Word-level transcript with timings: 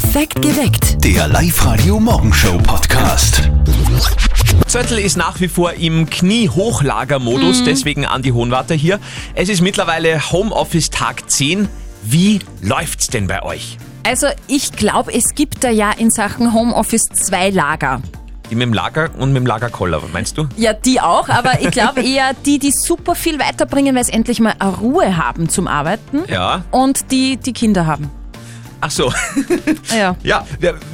Perfekt 0.00 0.40
geweckt. 0.42 1.04
Der 1.04 1.26
Live-Radio-Morgenshow-Podcast. 1.26 3.50
Zettel 4.68 5.00
ist 5.00 5.16
nach 5.16 5.40
wie 5.40 5.48
vor 5.48 5.72
im 5.72 6.08
Knie-Hochlager-Modus, 6.08 7.64
deswegen 7.64 8.06
Andi 8.06 8.30
Hohenwarter 8.30 8.76
hier. 8.76 9.00
Es 9.34 9.48
ist 9.48 9.60
mittlerweile 9.60 10.30
Homeoffice-Tag 10.30 11.28
10. 11.28 11.68
Wie 12.04 12.38
läuft's 12.62 13.08
denn 13.08 13.26
bei 13.26 13.42
euch? 13.42 13.76
Also 14.04 14.28
ich 14.46 14.70
glaube, 14.70 15.12
es 15.12 15.34
gibt 15.34 15.64
da 15.64 15.70
ja 15.70 15.90
in 15.90 16.12
Sachen 16.12 16.54
Homeoffice 16.54 17.06
zwei 17.06 17.50
Lager. 17.50 18.00
Die 18.50 18.54
mit 18.54 18.66
dem 18.68 18.74
Lager 18.74 19.10
und 19.18 19.32
mit 19.32 19.40
dem 19.42 19.46
Lagerkoller, 19.46 20.00
meinst 20.12 20.38
du? 20.38 20.46
Ja, 20.56 20.74
die 20.74 21.00
auch, 21.00 21.28
aber 21.28 21.60
ich 21.60 21.72
glaube 21.72 22.02
eher 22.04 22.34
die, 22.46 22.60
die 22.60 22.70
super 22.70 23.16
viel 23.16 23.40
weiterbringen, 23.40 23.96
weil 23.96 24.04
sie 24.04 24.12
endlich 24.12 24.38
mal 24.38 24.54
eine 24.60 24.76
Ruhe 24.76 25.16
haben 25.16 25.48
zum 25.48 25.66
Arbeiten 25.66 26.20
Ja. 26.28 26.62
und 26.70 27.10
die, 27.10 27.36
die 27.36 27.52
Kinder 27.52 27.88
haben. 27.88 28.08
Ach 28.80 28.90
so. 28.90 29.12
Ja. 29.94 30.16
Ja, 30.22 30.44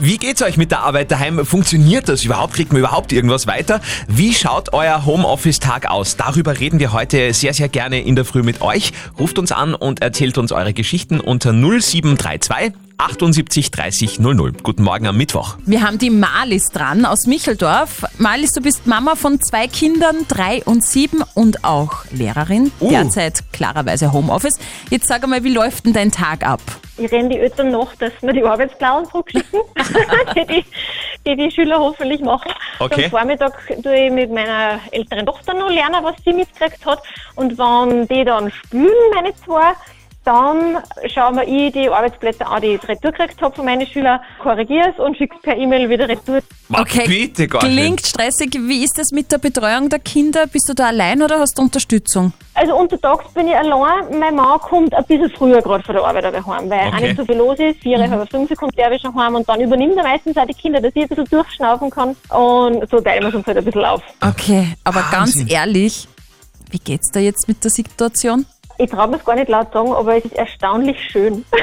wie 0.00 0.16
geht's 0.18 0.42
euch 0.42 0.56
mit 0.56 0.70
der 0.70 0.80
Arbeit 0.80 1.11
daheim? 1.11 1.44
Funktioniert 1.44 2.08
das 2.08 2.25
überhaupt? 2.25 2.54
Kriegt 2.54 2.72
man 2.72 2.80
überhaupt 2.80 3.12
irgendwas 3.12 3.46
weiter? 3.46 3.80
Wie 4.06 4.32
schaut 4.32 4.72
euer 4.72 5.04
Homeoffice-Tag 5.04 5.90
aus? 5.90 6.16
Darüber 6.16 6.58
reden 6.58 6.78
wir 6.78 6.92
heute 6.92 7.32
sehr, 7.34 7.52
sehr 7.54 7.68
gerne 7.68 8.00
in 8.00 8.14
der 8.14 8.25
Früh 8.25 8.42
mit 8.42 8.61
euch. 8.61 8.92
Ruft 9.18 9.39
uns 9.39 9.52
an 9.52 9.75
und 9.75 10.00
erzählt 10.02 10.39
uns 10.39 10.52
eure 10.52 10.72
Geschichten 10.72 11.20
unter 11.20 11.52
0732 11.52 12.72
78 12.98 13.71
30 13.71 14.21
00. 14.21 14.53
Guten 14.62 14.82
Morgen 14.82 15.07
am 15.07 15.16
Mittwoch. 15.16 15.57
Wir 15.66 15.82
haben 15.82 15.98
die 15.98 16.11
Malis 16.11 16.71
dran 16.71 17.04
aus 17.04 17.26
Micheldorf. 17.26 18.04
Malis, 18.18 18.53
du 18.53 18.61
bist 18.61 18.86
Mama 18.86 19.17
von 19.17 19.40
zwei 19.40 19.67
Kindern, 19.67 20.26
drei 20.29 20.62
und 20.64 20.84
sieben 20.84 21.22
und 21.34 21.64
auch 21.64 22.04
Lehrerin. 22.11 22.70
Uh. 22.80 22.90
Derzeit 22.90 23.43
klarerweise 23.53 24.12
Homeoffice. 24.12 24.58
Jetzt 24.90 25.08
sag 25.08 25.25
einmal, 25.25 25.43
wie 25.44 25.53
läuft 25.53 25.86
denn 25.86 25.93
dein 25.93 26.12
Tag 26.12 26.46
ab? 26.46 26.61
Ich 26.96 27.11
renne 27.11 27.30
die 27.30 27.39
Eltern 27.39 27.72
nach, 27.72 27.94
dass 27.96 28.12
wir 28.20 28.32
die 28.32 28.44
Arbeitsplanen 28.44 29.08
zurückschicken, 29.11 29.61
die, 30.36 30.46
die, 30.46 30.64
die 31.26 31.36
die 31.36 31.50
Schüler 31.50 31.81
hoffentlich 31.81 32.20
machen. 32.20 32.53
Okay. 32.78 33.06
Am 33.06 33.11
Vormittag 33.11 33.55
tue 33.83 34.06
ich 34.06 34.12
mit 34.12 34.31
meiner 34.31 34.78
älteren 34.92 35.27
Tochter 35.27 35.55
noch 35.55 35.70
lernen, 35.70 36.05
was 36.05 36.15
sie 36.25 36.33
mitgekriegt 36.33 36.87
hat. 36.87 37.03
Und 37.34 37.59
wenn 37.59 38.06
die 38.06 38.25
dann 38.25 38.48
spülen, 38.50 39.11
meine 39.12 39.34
zwei, 39.34 39.72
dann 40.25 40.78
schauen 41.12 41.36
wir 41.36 41.47
ich 41.47 41.72
die 41.72 41.89
Arbeitsplätze 41.89 42.47
an, 42.47 42.62
die 42.62 42.75
ich 42.75 42.89
retour 42.89 43.12
gekriegt 43.12 43.41
habe 43.42 43.55
von 43.55 43.64
meinen 43.64 43.86
Schülern, 43.86 44.20
korrigiere 44.42 44.91
es 44.91 44.98
und 44.98 45.16
schicke 45.16 45.36
es 45.36 45.42
per 45.42 45.56
E-Mail 45.56 45.89
wieder 45.89 46.08
retour. 46.08 46.41
Ma, 46.69 46.83
bitte 47.06 47.47
gar 47.47 47.62
nicht. 47.62 47.77
Klingt 47.77 48.06
stressig. 48.06 48.55
Wie 48.58 48.83
ist 48.84 48.97
das 48.97 49.11
mit 49.12 49.31
der 49.31 49.39
Betreuung 49.39 49.89
der 49.91 49.98
Kinder? 49.98 50.47
Bist 50.47 50.69
du 50.69 50.75
da 50.75 50.86
allein 50.86 51.22
oder 51.22 51.39
hast 51.39 51.58
du 51.58 51.62
Unterstützung? 51.62 52.33
Also 52.55 52.75
untertags 52.77 53.33
bin 53.34 53.48
ich 53.48 53.55
allein. 53.56 54.19
Mein 54.19 54.34
Mann 54.34 54.58
kommt 54.61 54.94
ein 54.94 55.05
bisschen 55.05 55.31
früher 55.31 55.61
gerade 55.61 55.84
von 55.84 55.94
der 55.94 56.05
Arbeit 56.05 56.25
aber 56.25 56.47
heim, 56.47 56.70
weil 56.70 56.81
auch 56.88 56.94
Okay. 56.94 57.03
nicht 57.09 57.16
so 57.16 57.25
viel 57.25 57.36
los 57.36 57.59
ist. 57.59 57.81
Vier, 57.81 57.98
halb 57.98 58.31
fünf 58.31 58.55
kommt 58.56 58.78
der 58.78 58.98
schon 58.98 59.14
heim 59.14 59.34
und 59.34 59.48
dann 59.48 59.61
übernimmt 59.61 59.97
er 59.97 60.05
meistens 60.05 60.36
auch 60.36 60.47
die 60.47 60.55
Kinder, 60.55 60.81
dass 60.81 60.92
ich 60.94 61.03
ein 61.03 61.09
bisschen 61.09 61.25
durchschnaufen 61.27 61.91
kann. 61.91 62.16
Und 62.31 62.88
so 62.91 63.00
teilen 63.00 63.22
wir 63.22 63.28
es 63.28 63.34
uns 63.34 63.47
halt 63.47 63.59
ein 63.59 63.64
bisschen 63.64 63.84
auf. 63.84 64.03
Okay, 64.22 64.69
aber 64.84 65.00
Wahnsinn. 65.12 65.47
ganz 65.47 65.53
ehrlich, 65.53 66.09
wie 66.70 66.78
geht's 66.78 67.11
da 67.11 67.20
jetzt 67.20 67.47
mit 67.48 67.62
der 67.62 67.70
Situation? 67.70 68.47
Ich 68.78 68.91
traue 68.91 69.08
mir 69.08 69.17
es 69.17 69.25
gar 69.25 69.34
nicht 69.34 69.48
laut 69.48 69.72
sagen, 69.72 69.92
aber 69.92 70.17
es 70.17 70.25
ist 70.25 70.34
erstaunlich 70.34 70.98
schön. 71.11 71.44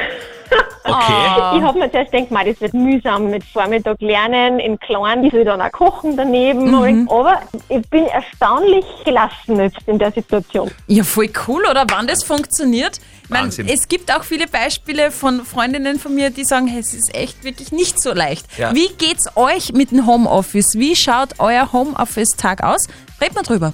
Okay. 0.84 1.58
Ich 1.58 1.62
habe 1.62 1.78
mir 1.78 1.90
zuerst 1.90 2.10
gedacht, 2.10 2.30
mei, 2.30 2.44
das 2.44 2.60
wird 2.60 2.74
mühsam 2.74 3.30
mit 3.30 3.44
Vormittag 3.44 4.00
lernen, 4.00 4.58
in 4.58 4.78
Kleinen, 4.80 5.24
ich 5.24 5.32
will 5.32 5.44
dann 5.44 5.60
auch 5.60 5.70
kochen 5.70 6.16
daneben. 6.16 7.08
Aber 7.08 7.40
ich 7.68 7.88
bin 7.88 8.06
erstaunlich 8.06 8.84
gelassen 9.04 9.60
jetzt 9.60 9.78
in 9.86 9.98
der 9.98 10.10
Situation. 10.10 10.70
Ja, 10.88 11.04
voll 11.04 11.30
cool, 11.46 11.64
oder? 11.70 11.86
Wann 11.88 12.06
das 12.06 12.24
funktioniert? 12.24 12.98
Ich 13.22 13.30
mein, 13.30 13.44
Wahnsinn. 13.44 13.68
es 13.68 13.86
gibt 13.88 14.14
auch 14.14 14.24
viele 14.24 14.48
Beispiele 14.48 15.10
von 15.10 15.44
Freundinnen 15.44 15.98
von 15.98 16.14
mir, 16.14 16.30
die 16.30 16.44
sagen, 16.44 16.66
hey, 16.66 16.80
es 16.80 16.92
ist 16.92 17.14
echt 17.14 17.44
wirklich 17.44 17.70
nicht 17.70 18.02
so 18.02 18.12
leicht. 18.12 18.46
Ja. 18.58 18.74
Wie 18.74 18.88
geht's 18.98 19.36
euch 19.36 19.72
mit 19.72 19.92
dem 19.92 20.06
Homeoffice? 20.06 20.74
Wie 20.74 20.96
schaut 20.96 21.38
euer 21.38 21.72
Homeoffice-Tag 21.72 22.62
aus? 22.62 22.88
Red 23.20 23.34
mal 23.34 23.42
drüber. 23.42 23.72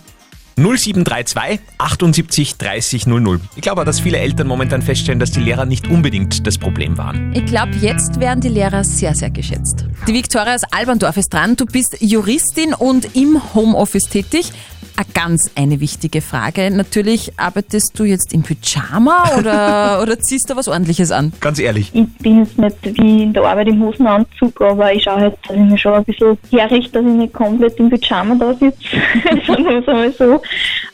0732 0.58 1.60
78 1.78 2.56
30 2.56 3.06
00. 3.06 3.40
Ich 3.54 3.62
glaube 3.62 3.80
auch, 3.80 3.84
dass 3.84 4.00
viele 4.00 4.18
Eltern 4.18 4.48
momentan 4.48 4.82
feststellen, 4.82 5.20
dass 5.20 5.30
die 5.30 5.40
Lehrer 5.40 5.64
nicht 5.64 5.88
unbedingt 5.88 6.46
das 6.46 6.58
Problem 6.58 6.98
waren. 6.98 7.32
Ich 7.34 7.46
glaube, 7.46 7.72
jetzt 7.80 8.18
werden 8.18 8.40
die 8.40 8.48
Lehrer 8.48 8.82
sehr, 8.82 9.14
sehr 9.14 9.30
geschätzt. 9.30 9.86
Die 10.06 10.14
Viktoria 10.14 10.54
aus 10.54 10.62
Alberndorf 10.70 11.16
ist 11.16 11.32
dran. 11.32 11.54
Du 11.56 11.64
bist 11.64 11.96
Juristin 12.00 12.74
und 12.74 13.16
im 13.16 13.40
Homeoffice 13.54 14.04
tätig. 14.04 14.52
Eine 14.96 15.06
ganz 15.14 15.52
eine 15.54 15.78
wichtige 15.78 16.20
Frage. 16.20 16.72
Natürlich, 16.72 17.32
arbeitest 17.36 17.96
du 17.96 18.02
jetzt 18.02 18.32
im 18.32 18.42
Pyjama 18.42 19.38
oder, 19.38 20.02
oder 20.02 20.18
ziehst 20.18 20.50
du 20.50 20.56
was 20.56 20.66
ordentliches 20.66 21.12
an? 21.12 21.32
Ganz 21.38 21.60
ehrlich. 21.60 21.92
Ich 21.94 22.08
bin 22.18 22.40
jetzt 22.40 22.58
nicht 22.58 22.76
wie 22.82 23.22
in 23.22 23.32
der 23.32 23.44
Arbeit 23.44 23.68
im 23.68 23.80
Hosenanzug, 23.80 24.60
aber 24.60 24.92
ich 24.92 25.04
schaue 25.04 25.20
halt, 25.20 25.38
dass 25.46 25.56
ich 25.56 25.62
mir 25.62 25.78
schon 25.78 25.92
ein 25.92 26.04
bisschen 26.04 26.36
herrichte, 26.50 27.00
dass 27.00 27.06
ich 27.06 27.16
nicht 27.16 27.32
komplett 27.32 27.78
im 27.78 27.90
Pyjama 27.90 28.34
da 28.34 28.52
sitze. 28.54 28.76
Sagen 29.46 29.64
wir 29.66 29.78
es 29.78 29.86
einmal 29.86 30.12
so. 30.12 30.42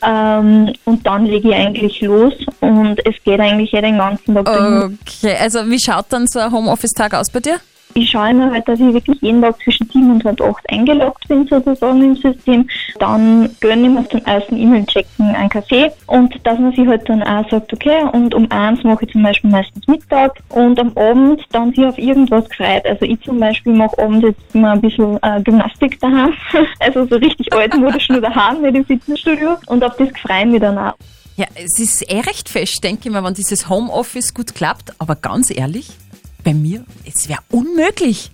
Ähm, 0.02 0.72
und 0.84 1.06
dann 1.06 1.26
lege 1.26 1.48
ich 1.48 1.54
eigentlich 1.54 2.00
los 2.00 2.34
und 2.60 3.04
es 3.06 3.14
geht 3.24 3.40
eigentlich 3.40 3.72
ja 3.72 3.80
den 3.80 3.98
ganzen 3.98 4.34
Tag. 4.34 4.48
Okay, 4.48 5.36
also 5.40 5.68
wie 5.70 5.78
schaut 5.78 6.06
dann 6.10 6.26
so 6.26 6.38
ein 6.40 6.52
Homeoffice-Tag 6.52 7.14
aus 7.14 7.30
bei 7.30 7.40
dir? 7.40 7.58
Ich 7.96 8.10
schaue 8.10 8.30
immer 8.30 8.50
halt, 8.50 8.66
dass 8.66 8.80
ich 8.80 8.92
wirklich 8.92 9.20
jeden 9.20 9.40
Tag 9.40 9.56
zwischen 9.62 9.88
7 9.88 10.10
und 10.10 10.24
halb 10.24 10.40
8 10.40 10.68
eingeloggt 10.68 11.28
bin 11.28 11.46
sozusagen 11.46 12.02
im 12.02 12.16
System. 12.16 12.68
Dann 12.98 13.54
gönne 13.60 13.86
ich 13.86 13.94
mir 13.94 14.08
zum 14.08 14.20
ersten 14.24 14.56
E-Mail-Checken 14.56 15.34
einen 15.34 15.48
Kaffee 15.48 15.92
und 16.08 16.34
dass 16.44 16.58
man 16.58 16.72
sich 16.72 16.88
halt 16.88 17.08
dann 17.08 17.22
auch 17.22 17.48
sagt, 17.48 17.72
okay, 17.72 18.04
und 18.12 18.34
um 18.34 18.50
eins 18.50 18.82
mache 18.82 19.04
ich 19.04 19.12
zum 19.12 19.22
Beispiel 19.22 19.50
meistens 19.50 19.86
Mittag 19.86 20.32
und 20.48 20.78
am 20.80 20.92
Abend 20.96 21.44
dann 21.52 21.72
sich 21.72 21.84
auf 21.84 21.96
irgendwas 21.96 22.48
gefreut. 22.48 22.84
Also 22.84 23.04
ich 23.04 23.20
zum 23.20 23.38
Beispiel 23.38 23.74
mache 23.74 23.96
abends 23.98 24.26
jetzt 24.26 24.54
immer 24.54 24.72
ein 24.72 24.80
bisschen 24.80 25.16
äh, 25.22 25.40
Gymnastik 25.42 26.00
daheim. 26.00 26.32
also 26.80 27.06
so 27.06 27.14
richtig 27.14 27.52
altmodisch 27.52 28.08
nur 28.08 28.20
daheim, 28.20 28.60
nicht 28.62 28.74
im 28.74 28.84
Fitnessstudio. 28.84 29.56
Und 29.66 29.84
auf 29.84 29.96
das 29.98 30.08
freue 30.20 30.40
ich 30.40 30.46
mich 30.46 30.60
dann 30.60 30.78
auch. 30.78 30.94
Ja, 31.36 31.46
es 31.54 31.80
ist 31.80 32.08
eh 32.10 32.20
recht 32.20 32.48
fest, 32.48 32.84
denke 32.84 33.08
ich 33.08 33.10
mal, 33.12 33.24
wenn 33.24 33.34
dieses 33.34 33.68
Homeoffice 33.68 34.34
gut 34.34 34.54
klappt. 34.54 34.92
Aber 34.98 35.16
ganz 35.16 35.50
ehrlich, 35.50 35.90
bei 36.44 36.54
mir, 36.54 36.84
es 37.04 37.28
wäre 37.28 37.40
unmöglich. 37.50 38.30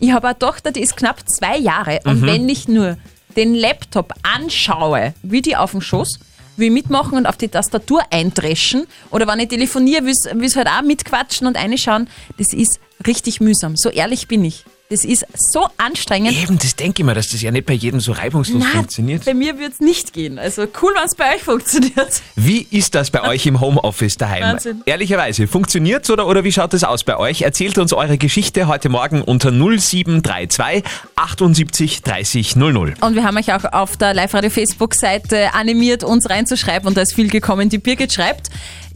Ich 0.00 0.12
habe 0.12 0.28
eine 0.28 0.38
Tochter, 0.38 0.72
die 0.72 0.80
ist 0.80 0.96
knapp 0.96 1.28
zwei 1.28 1.58
Jahre. 1.58 2.00
Und 2.04 2.22
wenn 2.22 2.48
ich 2.48 2.66
nur 2.66 2.96
den 3.36 3.54
Laptop 3.54 4.14
anschaue, 4.22 5.14
wie 5.22 5.42
die 5.42 5.56
auf 5.56 5.72
dem 5.72 5.82
Schoß, 5.82 6.18
will 6.56 6.70
mitmachen 6.70 7.18
und 7.18 7.26
auf 7.26 7.36
die 7.36 7.48
Tastatur 7.48 8.02
eindreschen. 8.10 8.86
Oder 9.10 9.26
wenn 9.26 9.40
ich 9.40 9.48
telefoniere, 9.48 10.04
will 10.04 10.44
es 10.44 10.56
halt 10.56 10.68
auch 10.68 10.82
mitquatschen 10.82 11.46
und 11.46 11.56
reinschauen. 11.56 12.08
Das 12.38 12.52
ist 12.52 12.80
richtig 13.06 13.40
mühsam. 13.40 13.76
So 13.76 13.88
ehrlich 13.88 14.28
bin 14.28 14.44
ich. 14.44 14.64
Das 14.90 15.04
ist 15.04 15.24
so 15.34 15.68
anstrengend. 15.76 16.32
Eben, 16.32 16.58
das 16.58 16.74
denke 16.74 17.02
ich 17.02 17.06
mir, 17.06 17.14
dass 17.14 17.28
das 17.28 17.40
ja 17.40 17.52
nicht 17.52 17.64
bei 17.64 17.74
jedem 17.74 18.00
so 18.00 18.10
reibungslos 18.10 18.64
Nein, 18.64 18.72
funktioniert. 18.72 19.24
Bei 19.24 19.34
mir 19.34 19.56
wird 19.56 19.74
es 19.74 19.80
nicht 19.80 20.12
gehen. 20.12 20.36
Also 20.36 20.62
cool, 20.82 20.92
wenn 20.96 21.04
es 21.04 21.14
bei 21.14 21.36
euch 21.36 21.44
funktioniert. 21.44 22.20
Wie 22.34 22.66
ist 22.72 22.96
das 22.96 23.12
bei 23.12 23.22
euch 23.22 23.46
im 23.46 23.60
Homeoffice 23.60 24.16
daheim? 24.16 24.42
Wahnsinn. 24.42 24.82
Ehrlicherweise, 24.86 25.46
funktioniert's 25.46 26.10
oder, 26.10 26.26
oder 26.26 26.42
wie 26.42 26.50
schaut 26.50 26.74
es 26.74 26.82
aus 26.82 27.04
bei 27.04 27.16
euch? 27.16 27.42
Erzählt 27.42 27.78
uns 27.78 27.92
eure 27.92 28.18
Geschichte 28.18 28.66
heute 28.66 28.88
Morgen 28.88 29.22
unter 29.22 29.52
0732 29.52 30.82
78 31.14 32.02
30 32.02 32.56
00. 32.56 32.94
Und 33.00 33.14
wir 33.14 33.22
haben 33.22 33.36
euch 33.36 33.54
auch 33.54 33.72
auf 33.72 33.96
der 33.96 34.12
Live-Radio-Facebook-Seite 34.12 35.54
animiert, 35.54 36.02
uns 36.02 36.28
reinzuschreiben 36.28 36.88
und 36.88 36.96
da 36.96 37.02
ist 37.02 37.14
viel 37.14 37.28
gekommen. 37.30 37.68
Die 37.68 37.78
Birgit 37.78 38.12
schreibt, 38.12 38.50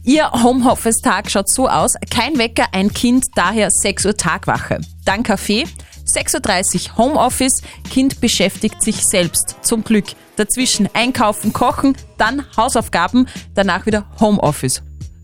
ihr 0.05 0.31
Homeoffice-Tag 0.31 1.29
schaut 1.29 1.49
so 1.49 1.67
aus, 1.67 1.95
kein 2.09 2.37
Wecker, 2.37 2.65
ein 2.71 2.93
Kind, 2.93 3.25
daher 3.35 3.69
6 3.71 4.05
Uhr 4.05 4.15
Tagwache. 4.17 4.79
Dann 5.03 5.23
Kaffee, 5.23 5.65
6.30 6.07 6.91
Uhr 6.91 6.97
Homeoffice, 6.97 7.61
Kind 7.89 8.21
beschäftigt 8.21 8.81
sich 8.81 9.05
selbst, 9.05 9.55
zum 9.63 9.83
Glück. 9.83 10.05
Dazwischen 10.37 10.89
einkaufen, 10.93 11.53
kochen, 11.53 11.95
dann 12.17 12.43
Hausaufgaben, 12.57 13.27
danach 13.53 13.85
wieder 13.85 14.05
Homeoffice. 14.19 14.81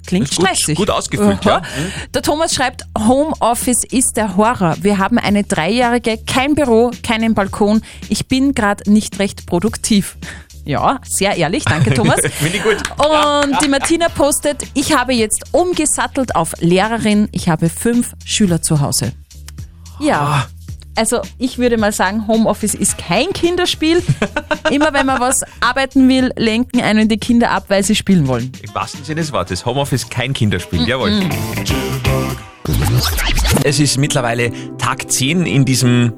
Klingt 0.07 0.29
Ist 0.29 0.37
gut- 0.37 0.47
stressig. 0.47 0.77
gut 0.77 0.89
ausgefüllt, 0.89 1.45
ja. 1.45 1.61
Der 2.13 2.21
Thomas 2.23 2.55
schreibt, 2.55 2.83
Homeoffice 2.97 3.83
ist 3.83 4.13
der 4.17 4.35
Horror. 4.35 4.75
Wir 4.81 4.97
haben 4.97 5.19
eine 5.19 5.43
Dreijährige, 5.43 6.17
kein 6.25 6.55
Büro, 6.55 6.89
keinen 7.03 7.35
Balkon. 7.35 7.81
Ich 8.09 8.27
bin 8.27 8.55
gerade 8.55 8.89
nicht 8.91 9.19
recht 9.19 9.45
produktiv. 9.45 10.17
Ja, 10.65 10.99
sehr 11.03 11.35
ehrlich, 11.35 11.63
danke 11.65 11.93
Thomas. 11.93 12.19
Finde 12.33 12.57
ich 12.57 12.63
gut. 12.63 12.77
Und 12.97 13.61
die 13.63 13.67
Martina 13.67 14.09
postet, 14.09 14.63
ich 14.73 14.95
habe 14.95 15.13
jetzt 15.13 15.43
umgesattelt 15.51 16.35
auf 16.35 16.53
Lehrerin. 16.59 17.29
Ich 17.31 17.49
habe 17.49 17.69
fünf 17.69 18.13
Schüler 18.25 18.61
zu 18.61 18.79
Hause. 18.79 19.13
Ja. 19.99 20.47
Also 20.95 21.21
ich 21.37 21.57
würde 21.57 21.77
mal 21.77 21.93
sagen, 21.93 22.27
Homeoffice 22.27 22.73
ist 22.73 22.97
kein 22.97 23.31
Kinderspiel. 23.31 24.03
Immer 24.71 24.93
wenn 24.93 25.05
man 25.05 25.19
was 25.21 25.41
arbeiten 25.61 26.07
will, 26.09 26.31
lenken 26.35 26.81
einen 26.81 27.07
die 27.07 27.17
Kinder 27.17 27.51
ab, 27.51 27.65
weil 27.69 27.83
sie 27.83 27.95
spielen 27.95 28.27
wollen. 28.27 28.51
Im 28.61 28.75
wahrsten 28.75 29.03
Sinne 29.03 29.21
des 29.21 29.31
Wortes. 29.31 29.65
Homeoffice 29.65 30.09
kein 30.09 30.33
Kinderspiel. 30.33 30.87
Jawohl. 30.87 31.21
Es 33.63 33.79
ist 33.79 33.97
mittlerweile 33.97 34.51
Tag 34.77 35.09
10 35.09 35.45
in 35.45 35.65
diesem 35.65 36.13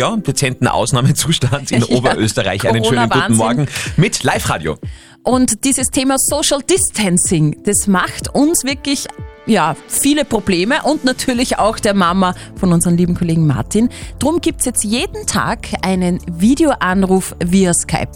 ja, 0.00 0.16
dezenten 0.16 0.66
Ausnahmezustand 0.66 1.70
in 1.70 1.82
Ja, 1.88 1.96
Oberösterreich. 1.96 2.66
Einen 2.66 2.84
schönen 2.84 3.08
guten. 3.08 3.36
Morgen 3.36 3.66
mit 3.96 4.22
Live-Radio. 4.22 4.78
Und 5.22 5.64
dieses 5.64 5.88
Thema 5.88 6.16
Social 6.18 6.60
Distancing, 6.62 7.62
das 7.64 7.86
macht 7.86 8.34
uns 8.34 8.64
wirklich 8.64 9.06
ja, 9.46 9.76
viele 9.88 10.24
Probleme 10.24 10.82
und 10.84 11.04
natürlich 11.04 11.58
auch 11.58 11.78
der 11.78 11.92
Mama 11.92 12.34
von 12.56 12.72
unserem 12.72 12.96
lieben 12.96 13.14
Kollegen 13.14 13.46
Martin. 13.46 13.90
Drum 14.18 14.40
gibt's 14.40 14.64
jetzt 14.64 14.84
jeden 14.84 15.26
Tag 15.26 15.68
einen 15.82 16.20
Videoanruf 16.26 17.36
via 17.44 17.74
Skype. 17.74 18.12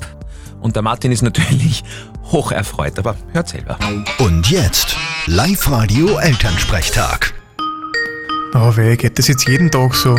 Und 0.60 0.76
der 0.76 0.82
Martin 0.82 1.12
ist 1.12 1.22
natürlich 1.22 1.84
hoch 2.32 2.50
erfreut, 2.50 2.98
aber 2.98 3.16
hört 3.32 3.48
selber. 3.50 3.78
Und 4.18 4.50
jetzt 4.50 4.96
Live-Radio 5.26 6.16
Elternsprechtag. 6.16 7.34
Oh 8.54 8.74
weh, 8.76 8.96
geht 8.96 9.18
das 9.18 9.28
jetzt 9.28 9.46
jeden 9.46 9.70
Tag 9.70 9.94
so? 9.94 10.16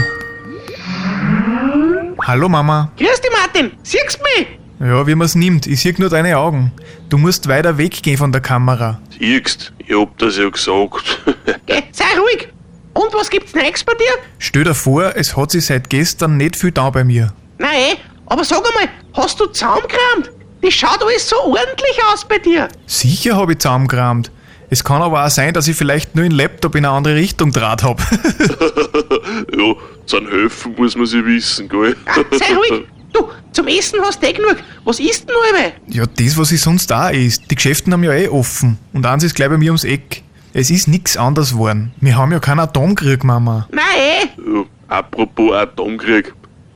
Hallo 2.27 2.49
Mama. 2.49 2.91
Grüß 2.97 3.21
dich, 3.21 3.31
Martin. 3.31 3.71
Siehst 3.83 4.17
du 4.17 4.23
mich? 4.23 4.47
Ja, 4.79 5.05
wie 5.05 5.13
man's 5.13 5.35
nimmt, 5.35 5.67
ich 5.67 5.79
sehe 5.79 5.93
nur 5.99 6.09
deine 6.09 6.35
Augen. 6.39 6.71
Du 7.07 7.19
musst 7.19 7.47
weiter 7.47 7.77
weggehen 7.77 8.17
von 8.17 8.31
der 8.31 8.41
Kamera. 8.41 8.99
Siehst, 9.19 9.71
ich 9.77 9.95
hab 9.95 10.17
das 10.17 10.35
ja 10.35 10.49
gesagt. 10.49 11.21
Geh, 11.67 11.83
sei 11.91 12.05
ruhig. 12.17 12.47
Und 12.95 13.13
was 13.13 13.29
gibt's 13.29 13.53
Neues 13.53 13.83
bei 13.83 13.93
dir? 13.93 14.09
Stell 14.39 14.63
dir 14.63 14.73
vor, 14.73 15.15
es 15.15 15.37
hat 15.37 15.51
sich 15.51 15.67
seit 15.67 15.87
gestern 15.91 16.37
nicht 16.37 16.55
viel 16.55 16.71
da 16.71 16.89
bei 16.89 17.03
mir. 17.03 17.31
Nein, 17.59 17.75
eh, 17.91 17.97
aber 18.25 18.43
sag 18.43 18.63
einmal, 18.67 18.89
hast 19.13 19.39
du 19.39 19.45
zusammengekramt? 19.45 20.31
Das 20.63 20.73
schaut 20.73 21.03
alles 21.03 21.29
so 21.29 21.35
ordentlich 21.43 21.99
aus 22.11 22.25
bei 22.25 22.39
dir. 22.39 22.69
Sicher 22.87 23.35
habe 23.35 23.51
ich 23.51 23.59
zusammengekramt. 23.59 24.31
Es 24.69 24.83
kann 24.83 25.01
aber 25.01 25.25
auch 25.25 25.29
sein, 25.29 25.53
dass 25.53 25.67
ich 25.67 25.75
vielleicht 25.75 26.15
nur 26.15 26.23
den 26.23 26.31
Laptop 26.31 26.75
in 26.75 26.85
eine 26.85 26.95
andere 26.95 27.15
Richtung 27.15 27.51
draht 27.51 27.83
hab. 27.83 27.99
ja, 29.57 29.73
zum 30.05 30.27
Helfen 30.27 30.75
muss 30.77 30.95
man 30.95 31.05
sich 31.05 31.23
wissen, 31.25 31.69
gell? 31.69 31.95
Ah, 32.05 32.15
sei 32.31 32.55
ruhig. 32.55 32.85
Du, 33.13 33.29
zum 33.51 33.67
Essen 33.67 33.99
hast 34.01 34.21
du 34.21 34.27
eh 34.27 34.33
genug. 34.33 34.57
Was 34.83 34.99
isst 34.99 35.29
denn 35.29 35.35
einmal? 35.47 35.73
ja, 35.87 36.05
das, 36.05 36.37
was 36.37 36.51
ich 36.51 36.59
sonst 36.61 36.91
da 36.91 37.09
ist. 37.09 37.49
Die 37.49 37.55
Geschäfte 37.55 37.91
haben 37.91 38.03
ja 38.03 38.11
eh 38.13 38.27
offen. 38.27 38.77
Und 38.91 39.05
eins 39.05 39.23
ist 39.23 39.35
gleich 39.35 39.49
bei 39.49 39.57
mir 39.57 39.71
ums 39.71 39.85
Eck. 39.85 40.23
Es 40.53 40.69
ist 40.69 40.87
nix 40.87 41.15
anders 41.17 41.51
geworden. 41.51 41.93
Wir 42.01 42.17
haben 42.17 42.31
ja 42.31 42.39
keinen 42.39 42.59
Atomkrieg, 42.59 43.23
Mama. 43.23 43.67
Nein, 43.71 43.83
eh. 43.97 44.57
Ja, 44.57 44.63
apropos 44.87 45.53
Atomkrieg. 45.53 46.33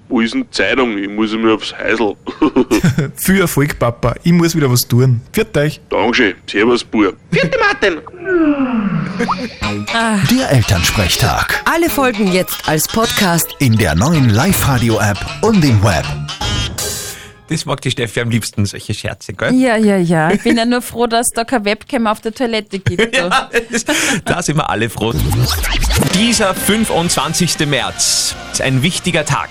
Wo 0.09 0.21
ist 0.21 0.33
denn 0.33 0.43
Zeitung? 0.49 0.97
Ich 0.97 1.07
muss 1.07 1.31
einmal 1.33 1.51
aufs 1.51 1.71
Häusl. 1.77 2.15
Viel 3.15 3.41
Erfolg, 3.41 3.77
Papa. 3.77 4.15
Ich 4.23 4.31
muss 4.31 4.55
wieder 4.55 4.69
was 4.71 4.87
tun. 4.87 5.21
Viert 5.31 5.55
euch. 5.55 5.79
Dankeschön. 5.89 6.33
Servus, 6.47 6.83
Bub. 6.83 7.15
Vierte 7.31 7.59
Martin. 7.59 7.99
Der 10.31 10.49
Elternsprechtag. 10.49 11.61
Alle 11.71 11.91
Folgen 11.91 12.31
jetzt 12.31 12.67
als 12.67 12.87
Podcast. 12.87 13.55
In 13.59 13.77
der 13.77 13.93
neuen 13.93 14.29
Live-Radio-App 14.29 15.19
und 15.43 15.63
im 15.63 15.83
Web. 15.83 16.05
Das 17.49 17.65
mag 17.65 17.79
die 17.81 17.91
Steffi 17.91 18.21
am 18.21 18.31
liebsten, 18.31 18.65
solche 18.65 18.95
Scherze, 18.95 19.33
gell? 19.33 19.53
Ja, 19.53 19.77
ja, 19.77 19.97
ja. 19.97 20.31
Ich 20.31 20.41
bin 20.43 20.57
ja 20.57 20.65
nur 20.65 20.81
froh, 20.81 21.05
dass 21.05 21.29
da 21.29 21.43
keine 21.43 21.65
Webcam 21.65 22.07
auf 22.07 22.19
der 22.21 22.33
Toilette 22.33 22.79
gibt. 22.79 23.15
Ja, 23.15 23.49
da 24.25 24.41
sind 24.41 24.57
wir 24.57 24.69
alle 24.69 24.89
froh. 24.89 25.13
Dieser 26.15 26.55
25. 26.55 27.59
März 27.67 28.35
ist 28.51 28.61
ein 28.61 28.81
wichtiger 28.81 29.25
Tag. 29.25 29.49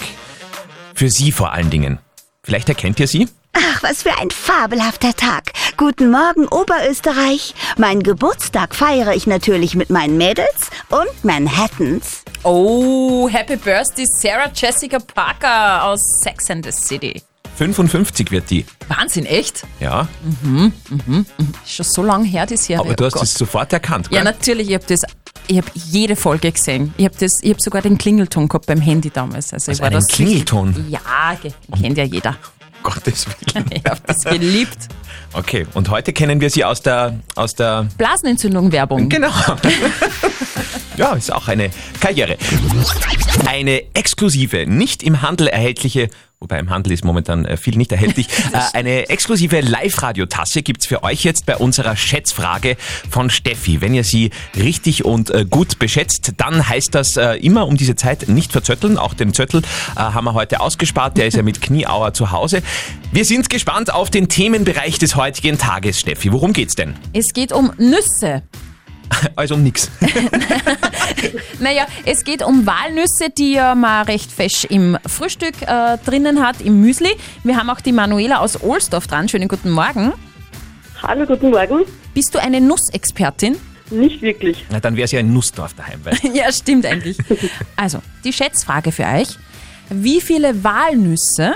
Für 0.98 1.10
Sie 1.10 1.30
vor 1.30 1.52
allen 1.52 1.70
Dingen. 1.70 2.00
Vielleicht 2.42 2.68
erkennt 2.68 2.98
ihr 2.98 3.06
sie? 3.06 3.28
Ach, 3.52 3.84
was 3.84 4.02
für 4.02 4.18
ein 4.18 4.32
fabelhafter 4.32 5.14
Tag. 5.14 5.52
Guten 5.76 6.10
Morgen, 6.10 6.48
Oberösterreich. 6.48 7.54
Meinen 7.76 8.02
Geburtstag 8.02 8.74
feiere 8.74 9.14
ich 9.14 9.28
natürlich 9.28 9.76
mit 9.76 9.90
meinen 9.90 10.16
Mädels 10.16 10.70
und 10.88 11.24
Manhattans. 11.24 12.24
Oh, 12.42 13.28
Happy 13.28 13.54
Birthday 13.54 14.06
Sarah 14.06 14.50
Jessica 14.52 14.98
Parker 14.98 15.84
aus 15.84 16.00
Sex 16.24 16.50
and 16.50 16.64
the 16.64 16.72
City. 16.72 17.22
55 17.58 18.30
wird 18.30 18.50
die. 18.50 18.64
Wahnsinn, 18.86 19.26
echt? 19.26 19.64
Ja, 19.80 20.06
Ist 21.64 21.74
schon 21.74 21.84
so 21.84 22.02
lange 22.04 22.24
her, 22.24 22.46
das 22.46 22.64
Serie. 22.64 22.84
aber 22.84 22.94
du 22.94 23.04
Oh 23.04 23.10
hast 23.12 23.22
es 23.22 23.34
sofort 23.34 23.72
erkannt, 23.72 24.08
gell? 24.08 24.18
Ja, 24.18 24.24
natürlich, 24.24 24.68
ich 24.68 24.74
habe 24.74 24.84
das, 24.86 25.02
ich 25.48 25.56
habe 25.56 25.66
jede 25.74 26.14
Folge 26.14 26.52
gesehen. 26.52 26.94
Ich 26.96 27.04
habe 27.04 27.16
das, 27.18 27.42
habe 27.42 27.60
sogar 27.60 27.82
den 27.82 27.98
Klingelton 27.98 28.48
gehabt 28.48 28.66
beim 28.66 28.80
Handy 28.80 29.10
damals. 29.10 29.52
Also 29.52 29.72
ich 29.72 29.80
Was, 29.80 29.92
einen 29.92 30.06
Klingelton? 30.06 30.86
Ja, 30.88 31.36
kennt 31.80 31.98
ja 31.98 32.04
jeder. 32.04 32.36
Gottes 32.84 33.26
Willen. 33.26 33.66
Ich 33.72 33.84
habe 33.84 34.00
das 34.06 34.22
geliebt. 34.22 34.78
Okay, 35.32 35.66
und 35.74 35.90
heute 35.90 36.12
kennen 36.12 36.40
wir 36.40 36.50
sie 36.50 36.64
aus 36.64 36.80
der, 36.80 37.18
aus 37.34 37.56
der, 37.56 37.88
Blasenentzündung 37.98 38.70
Werbung. 38.70 39.08
genau. 39.08 39.32
ja, 40.96 41.12
ist 41.14 41.32
auch 41.32 41.48
eine 41.48 41.70
Karriere. 42.00 42.36
Eine 43.46 43.82
exklusive, 43.94 44.66
nicht 44.66 45.02
im 45.02 45.22
Handel 45.22 45.48
erhältliche, 45.48 46.08
wobei 46.40 46.58
im 46.60 46.70
Handel 46.70 46.92
ist 46.92 47.04
momentan 47.04 47.44
äh, 47.44 47.56
viel 47.56 47.76
nicht 47.76 47.90
erhältlich, 47.90 48.28
äh, 48.52 48.58
eine 48.72 49.08
exklusive 49.08 49.60
Live-Radio-Tasse 49.60 50.62
gibt's 50.62 50.86
für 50.86 51.02
euch 51.02 51.24
jetzt 51.24 51.46
bei 51.46 51.56
unserer 51.56 51.96
Schätzfrage 51.96 52.76
von 53.10 53.28
Steffi. 53.30 53.80
Wenn 53.80 53.94
ihr 53.94 54.04
sie 54.04 54.30
richtig 54.56 55.04
und 55.04 55.30
äh, 55.30 55.44
gut 55.48 55.78
beschätzt, 55.78 56.34
dann 56.36 56.68
heißt 56.68 56.94
das 56.94 57.16
immer 57.40 57.66
um 57.66 57.76
diese 57.76 57.96
Zeit 57.96 58.28
nicht 58.28 58.52
verzötteln. 58.52 58.98
Auch 58.98 59.14
den 59.14 59.34
Zöttel 59.34 59.62
haben 59.96 60.24
wir 60.24 60.34
heute 60.34 60.60
ausgespart, 60.60 61.16
der 61.16 61.26
ist 61.26 61.36
ja 61.36 61.42
mit 61.42 61.60
Knieauer 61.60 62.14
zu 62.14 62.30
Hause. 62.30 62.62
Wir 63.12 63.24
sind 63.24 63.50
gespannt 63.50 63.92
auf 63.92 64.10
den 64.10 64.28
Themenbereich 64.28 64.98
des 64.98 65.16
heutigen 65.16 65.58
Tages, 65.58 66.00
Steffi. 66.00 66.32
Worum 66.32 66.52
geht's 66.52 66.76
denn? 66.76 66.94
Es 67.12 67.32
geht 67.32 67.52
um 67.52 67.72
Nüsse. 67.78 68.42
Also 69.36 69.56
nix. 69.56 69.90
Naja, 71.60 71.86
es 72.04 72.24
geht 72.24 72.44
um 72.44 72.66
Walnüsse, 72.66 73.30
die 73.36 73.54
ja 73.54 73.74
man 73.74 74.06
recht 74.06 74.30
fesch 74.30 74.64
im 74.64 74.96
Frühstück 75.06 75.62
äh, 75.62 75.98
drinnen 76.04 76.44
hat, 76.44 76.60
im 76.60 76.80
Müsli. 76.80 77.10
Wir 77.42 77.56
haben 77.56 77.70
auch 77.70 77.80
die 77.80 77.92
Manuela 77.92 78.38
aus 78.38 78.62
Ohlsdorf 78.62 79.06
dran. 79.06 79.28
Schönen 79.28 79.48
guten 79.48 79.70
Morgen. 79.70 80.12
Hallo, 81.02 81.26
guten 81.26 81.50
Morgen. 81.50 81.84
Bist 82.14 82.34
du 82.34 82.40
eine 82.40 82.60
Nussexpertin? 82.60 83.56
Nicht 83.90 84.22
wirklich. 84.22 84.64
Na, 84.70 84.80
dann 84.80 84.96
wär's 84.96 85.12
ja 85.12 85.20
in 85.20 85.32
Nussdorf 85.32 85.74
daheim. 85.74 86.00
Weil 86.04 86.18
Ja, 86.34 86.52
stimmt 86.52 86.86
eigentlich. 86.86 87.16
Also, 87.76 88.00
die 88.24 88.32
Schätzfrage 88.32 88.92
für 88.92 89.04
euch. 89.04 89.28
Wie 89.90 90.20
viele 90.20 90.62
Walnüsse 90.62 91.54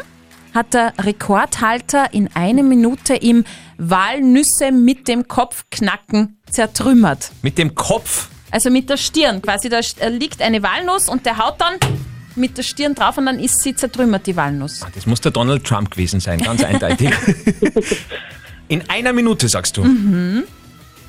hat 0.54 0.74
der 0.74 0.92
Rekordhalter 0.98 2.12
in 2.12 2.28
einer 2.34 2.62
Minute 2.62 3.14
im 3.14 3.44
Walnüsse 3.78 4.72
mit 4.72 5.08
dem 5.08 5.28
Kopf 5.28 5.64
knacken 5.70 6.38
zertrümmert? 6.52 7.30
mit 7.42 7.58
dem 7.58 7.74
Kopf. 7.74 8.28
Also 8.50 8.70
mit 8.70 8.90
der 8.90 8.98
Stirn 8.98 9.40
quasi. 9.40 9.68
Da 9.68 9.80
äh, 10.00 10.08
liegt 10.10 10.42
eine 10.42 10.62
Walnuss 10.62 11.08
und 11.08 11.24
der 11.24 11.38
haut 11.38 11.60
dann 11.60 11.74
mit 12.36 12.56
der 12.58 12.62
Stirn 12.62 12.94
drauf 12.94 13.18
und 13.18 13.26
dann 13.26 13.38
ist 13.38 13.62
sie 13.62 13.74
zertrümmert, 13.74 14.26
die 14.26 14.36
Walnuss. 14.36 14.80
Das 14.94 15.06
muss 15.06 15.20
der 15.20 15.32
Donald 15.32 15.64
Trump 15.64 15.90
gewesen 15.90 16.20
sein, 16.20 16.38
ganz 16.38 16.62
eindeutig. 16.62 17.10
In 18.68 18.88
einer 18.88 19.12
Minute, 19.12 19.48
sagst 19.48 19.76
du? 19.76 20.44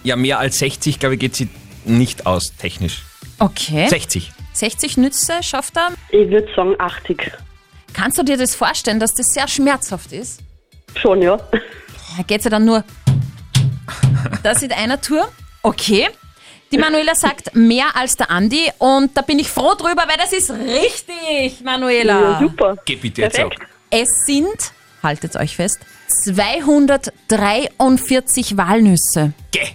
Ja, 0.03 0.15
mehr 0.15 0.39
als 0.39 0.59
60, 0.59 0.99
glaube 0.99 1.15
ich, 1.15 1.21
geht 1.21 1.35
sie 1.35 1.47
nicht 1.85 2.25
aus, 2.25 2.53
technisch. 2.57 3.03
Okay. 3.39 3.87
60. 3.87 4.31
60 4.53 4.97
Nüsse 4.97 5.41
schafft 5.41 5.77
er. 5.77 5.89
Ich 6.09 6.29
würde 6.29 6.47
sagen 6.55 6.75
80. 6.77 7.31
Kannst 7.93 8.17
du 8.17 8.23
dir 8.23 8.37
das 8.37 8.55
vorstellen, 8.55 8.99
dass 8.99 9.13
das 9.13 9.27
sehr 9.27 9.47
schmerzhaft 9.47 10.11
ist? 10.11 10.41
Schon, 10.95 11.21
ja. 11.21 11.37
Da 12.17 12.23
geht's 12.27 12.43
ja 12.43 12.51
dann 12.51 12.65
nur 12.65 12.83
das 14.43 14.61
in 14.61 14.71
einer 14.71 15.01
Tour. 15.01 15.27
Okay. 15.61 16.09
Die 16.71 16.77
Manuela 16.79 17.15
sagt 17.15 17.55
mehr 17.55 17.95
als 17.95 18.17
der 18.17 18.31
Andi 18.31 18.71
und 18.79 19.15
da 19.15 19.21
bin 19.21 19.37
ich 19.37 19.47
froh 19.49 19.75
drüber, 19.75 20.05
weil 20.07 20.17
das 20.17 20.33
ist 20.33 20.49
richtig, 20.51 21.61
Manuela. 21.63 22.19
Ja, 22.19 22.39
super. 22.39 22.75
Geh 22.83 22.95
bitte 22.95 23.21
jetzt 23.21 23.35
Perfekt. 23.35 23.61
ab. 23.61 23.67
Es 23.91 24.25
sind, 24.25 24.71
haltet 25.03 25.35
euch 25.35 25.55
fest, 25.55 25.77
243 26.23 28.57
Walnüsse. 28.57 29.33
Geh. 29.51 29.67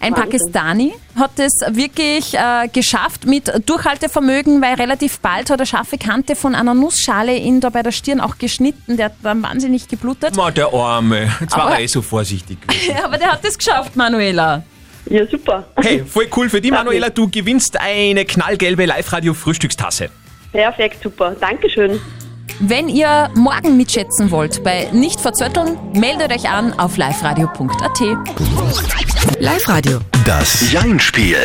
Ein 0.00 0.14
Pakistani 0.14 0.92
hat 1.18 1.32
es 1.38 1.60
wirklich 1.70 2.34
äh, 2.34 2.68
geschafft 2.72 3.26
mit 3.26 3.50
Durchhaltevermögen, 3.66 4.60
weil 4.62 4.74
relativ 4.74 5.18
bald 5.20 5.50
hat 5.50 5.60
er 5.60 5.66
scharfe 5.66 5.98
Kante 5.98 6.36
von 6.36 6.54
einer 6.54 6.74
Nussschale 6.74 7.36
ihn 7.36 7.60
da 7.60 7.70
bei 7.70 7.82
der 7.82 7.92
Stirn 7.92 8.20
auch 8.20 8.38
geschnitten. 8.38 8.96
Der 8.96 9.06
hat 9.06 9.14
dann 9.22 9.42
wahnsinnig 9.42 9.88
geblutet. 9.88 10.36
Ma, 10.36 10.50
der 10.50 10.72
Arme. 10.72 11.30
Jetzt 11.40 11.56
war 11.56 11.64
Aber- 11.66 11.74
er 11.76 11.80
eh 11.80 11.86
so 11.86 12.02
vorsichtig. 12.02 12.58
Aber 13.04 13.18
der 13.18 13.32
hat 13.32 13.44
es 13.44 13.56
geschafft, 13.58 13.96
Manuela. 13.96 14.62
Ja, 15.10 15.26
super. 15.26 15.64
Hey, 15.76 16.04
voll 16.04 16.28
cool 16.36 16.50
für 16.50 16.60
die, 16.60 16.70
Manuela. 16.70 17.08
Du 17.08 17.28
gewinnst 17.30 17.78
eine 17.80 18.24
knallgelbe 18.26 18.84
Live-Radio-Frühstückstasse. 18.84 20.10
Perfekt, 20.52 21.02
super. 21.02 21.34
Dankeschön. 21.40 21.98
Wenn 22.60 22.88
ihr 22.88 23.30
morgen 23.34 23.76
mitschätzen 23.76 24.30
wollt 24.30 24.64
bei 24.64 24.88
Nicht 24.92 25.20
verzötteln, 25.20 25.78
meldet 25.94 26.32
euch 26.32 26.48
an 26.50 26.72
auf 26.78 26.96
liveradio.at. 26.96 28.00
Live-Radio. 29.38 30.00
Das 30.24 30.72
Jein-Spiel. 30.72 31.36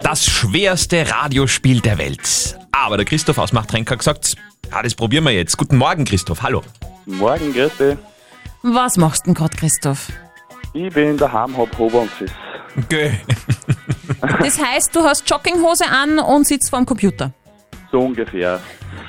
Das 0.00 0.24
schwerste 0.24 1.10
Radiospiel 1.10 1.80
der 1.80 1.98
Welt. 1.98 2.56
Aber 2.70 2.96
der 2.96 3.06
Christoph 3.06 3.38
aus 3.38 3.52
Machtrenk 3.52 3.90
hat 3.90 3.98
gesagt, 3.98 4.36
ja, 4.70 4.82
das 4.82 4.94
probieren 4.94 5.24
wir 5.24 5.32
jetzt. 5.32 5.56
Guten 5.56 5.76
Morgen, 5.76 6.04
Christoph. 6.04 6.42
Hallo. 6.42 6.62
Morgen, 7.06 7.52
grüß 7.52 7.76
dich. 7.78 7.98
Was 8.62 8.96
machst 8.96 9.22
du 9.22 9.26
denn 9.26 9.34
gerade, 9.34 9.56
Christoph? 9.56 10.08
Ich 10.72 10.92
bin 10.92 11.16
daheim, 11.16 11.56
hab 11.56 11.76
Homeoffice. 11.78 12.30
Gö. 12.88 13.10
Das 14.40 14.62
heißt, 14.62 14.94
du 14.94 15.02
hast 15.02 15.28
Jogginghose 15.28 15.84
an 15.86 16.18
und 16.18 16.46
sitzt 16.46 16.70
vorm 16.70 16.86
Computer. 16.86 17.32
So 17.92 18.00
ungefähr. 18.00 18.60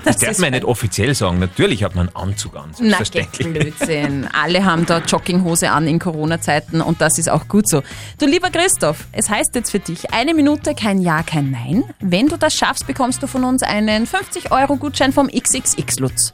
Das 0.06 0.18
darf 0.18 0.38
man 0.38 0.46
ja 0.54 0.60
nicht 0.60 0.66
offiziell 0.66 1.14
sagen. 1.16 1.40
Natürlich 1.40 1.84
hat 1.84 1.96
man 1.96 2.08
einen 2.10 2.16
Anzug 2.16 2.56
an. 2.56 2.72
Na, 2.80 2.98
Selbstverständlich. 2.98 3.48
geh 3.54 3.60
Blödsinn. 3.60 4.30
Alle 4.34 4.64
haben 4.64 4.86
da 4.86 5.00
Jogginghose 5.00 5.72
an 5.72 5.88
in 5.88 6.00
Corona-Zeiten 6.00 6.80
und 6.82 7.02
das 7.02 7.18
ist 7.18 7.30
auch 7.30 7.48
gut 7.48 7.68
so. 7.68 7.82
Du 8.20 8.26
lieber 8.26 8.50
Christoph, 8.50 9.06
es 9.12 9.30
heißt 9.30 9.56
jetzt 9.56 9.72
für 9.72 9.80
dich 9.80 10.14
eine 10.14 10.34
Minute 10.34 10.76
kein 10.76 11.02
Ja, 11.02 11.24
kein 11.24 11.52
Nein. 11.52 11.84
Wenn 12.00 12.28
du 12.28 12.38
das 12.38 12.54
schaffst, 12.54 12.88
bekommst 12.88 13.22
du 13.24 13.28
von 13.28 13.44
uns 13.44 13.64
einen 13.64 14.06
50-Euro-Gutschein 14.08 15.12
vom 15.12 15.28
XXX-Lutz. 15.28 16.34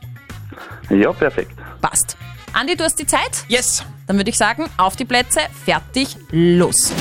Ja, 0.89 1.11
perfekt. 1.13 1.51
Passt. 1.81 2.17
Andi, 2.53 2.75
du 2.75 2.83
hast 2.83 2.95
die 2.99 3.07
Zeit? 3.07 3.45
Yes. 3.47 3.83
Dann 4.07 4.17
würde 4.17 4.29
ich 4.29 4.37
sagen, 4.37 4.65
auf 4.77 4.97
die 4.97 5.05
Plätze, 5.05 5.39
fertig, 5.65 6.17
los. 6.31 6.91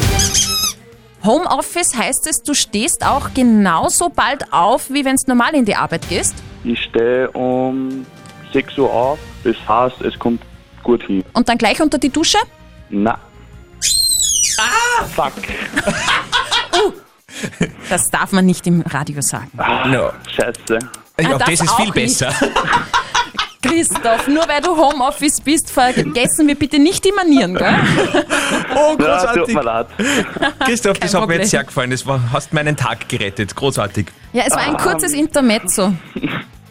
Homeoffice 1.24 1.96
heißt 1.96 2.26
es, 2.28 2.42
du 2.42 2.54
stehst 2.54 3.04
auch 3.04 3.34
genauso 3.34 4.08
bald 4.08 4.52
auf, 4.52 4.90
wie 4.90 5.04
wenn 5.04 5.16
es 5.16 5.26
normal 5.26 5.54
in 5.54 5.64
die 5.64 5.74
Arbeit 5.76 6.08
gehst. 6.08 6.34
Ich 6.64 6.80
stehe 6.82 7.30
um 7.32 8.04
6 8.52 8.78
Uhr 8.78 8.90
auf. 8.92 9.18
Das 9.44 9.56
heißt, 9.68 10.00
es 10.02 10.18
kommt 10.18 10.42
gut 10.82 11.02
hin. 11.04 11.24
Und 11.32 11.48
dann 11.48 11.56
gleich 11.58 11.80
unter 11.80 11.98
die 11.98 12.10
Dusche? 12.10 12.38
Na. 12.90 13.18
Ah! 14.58 15.04
Fuck. 15.14 15.32
Das 17.88 18.04
darf 18.10 18.32
man 18.32 18.44
nicht 18.44 18.66
im 18.66 18.82
Radio 18.82 19.20
sagen. 19.22 19.50
No. 19.86 20.10
Scheiße. 20.34 20.78
Ja, 21.20 21.34
Ah, 21.34 21.38
das, 21.38 21.48
das 21.48 21.60
ist 21.62 21.74
viel 21.76 21.92
besser. 21.92 22.32
Christoph, 23.62 24.26
nur 24.28 24.46
weil 24.48 24.60
du 24.62 24.74
Homeoffice 24.76 25.40
bist, 25.40 25.70
vergessen 25.70 26.48
wir 26.48 26.54
bitte 26.54 26.78
nicht 26.78 27.04
die 27.04 27.12
Manieren, 27.12 27.54
gell? 27.54 27.74
Oh, 28.74 28.96
Ja, 29.00 29.34
tut 29.34 29.46
großartig. 29.46 29.54
mir 29.54 29.62
leid. 29.62 29.86
Christoph, 30.64 30.98
das 30.98 31.12
Kein 31.12 31.20
hat 31.20 31.28
mir 31.28 31.34
jetzt 31.36 31.50
sehr 31.50 31.64
gefallen. 31.64 31.90
Das 31.90 32.06
war, 32.06 32.20
hast 32.32 32.52
meinen 32.52 32.76
Tag 32.76 33.08
gerettet. 33.08 33.54
Großartig. 33.54 34.06
Ja, 34.32 34.44
es 34.46 34.52
war 34.52 34.60
ein 34.62 34.76
kurzes 34.76 35.12
Intermezzo. 35.12 35.92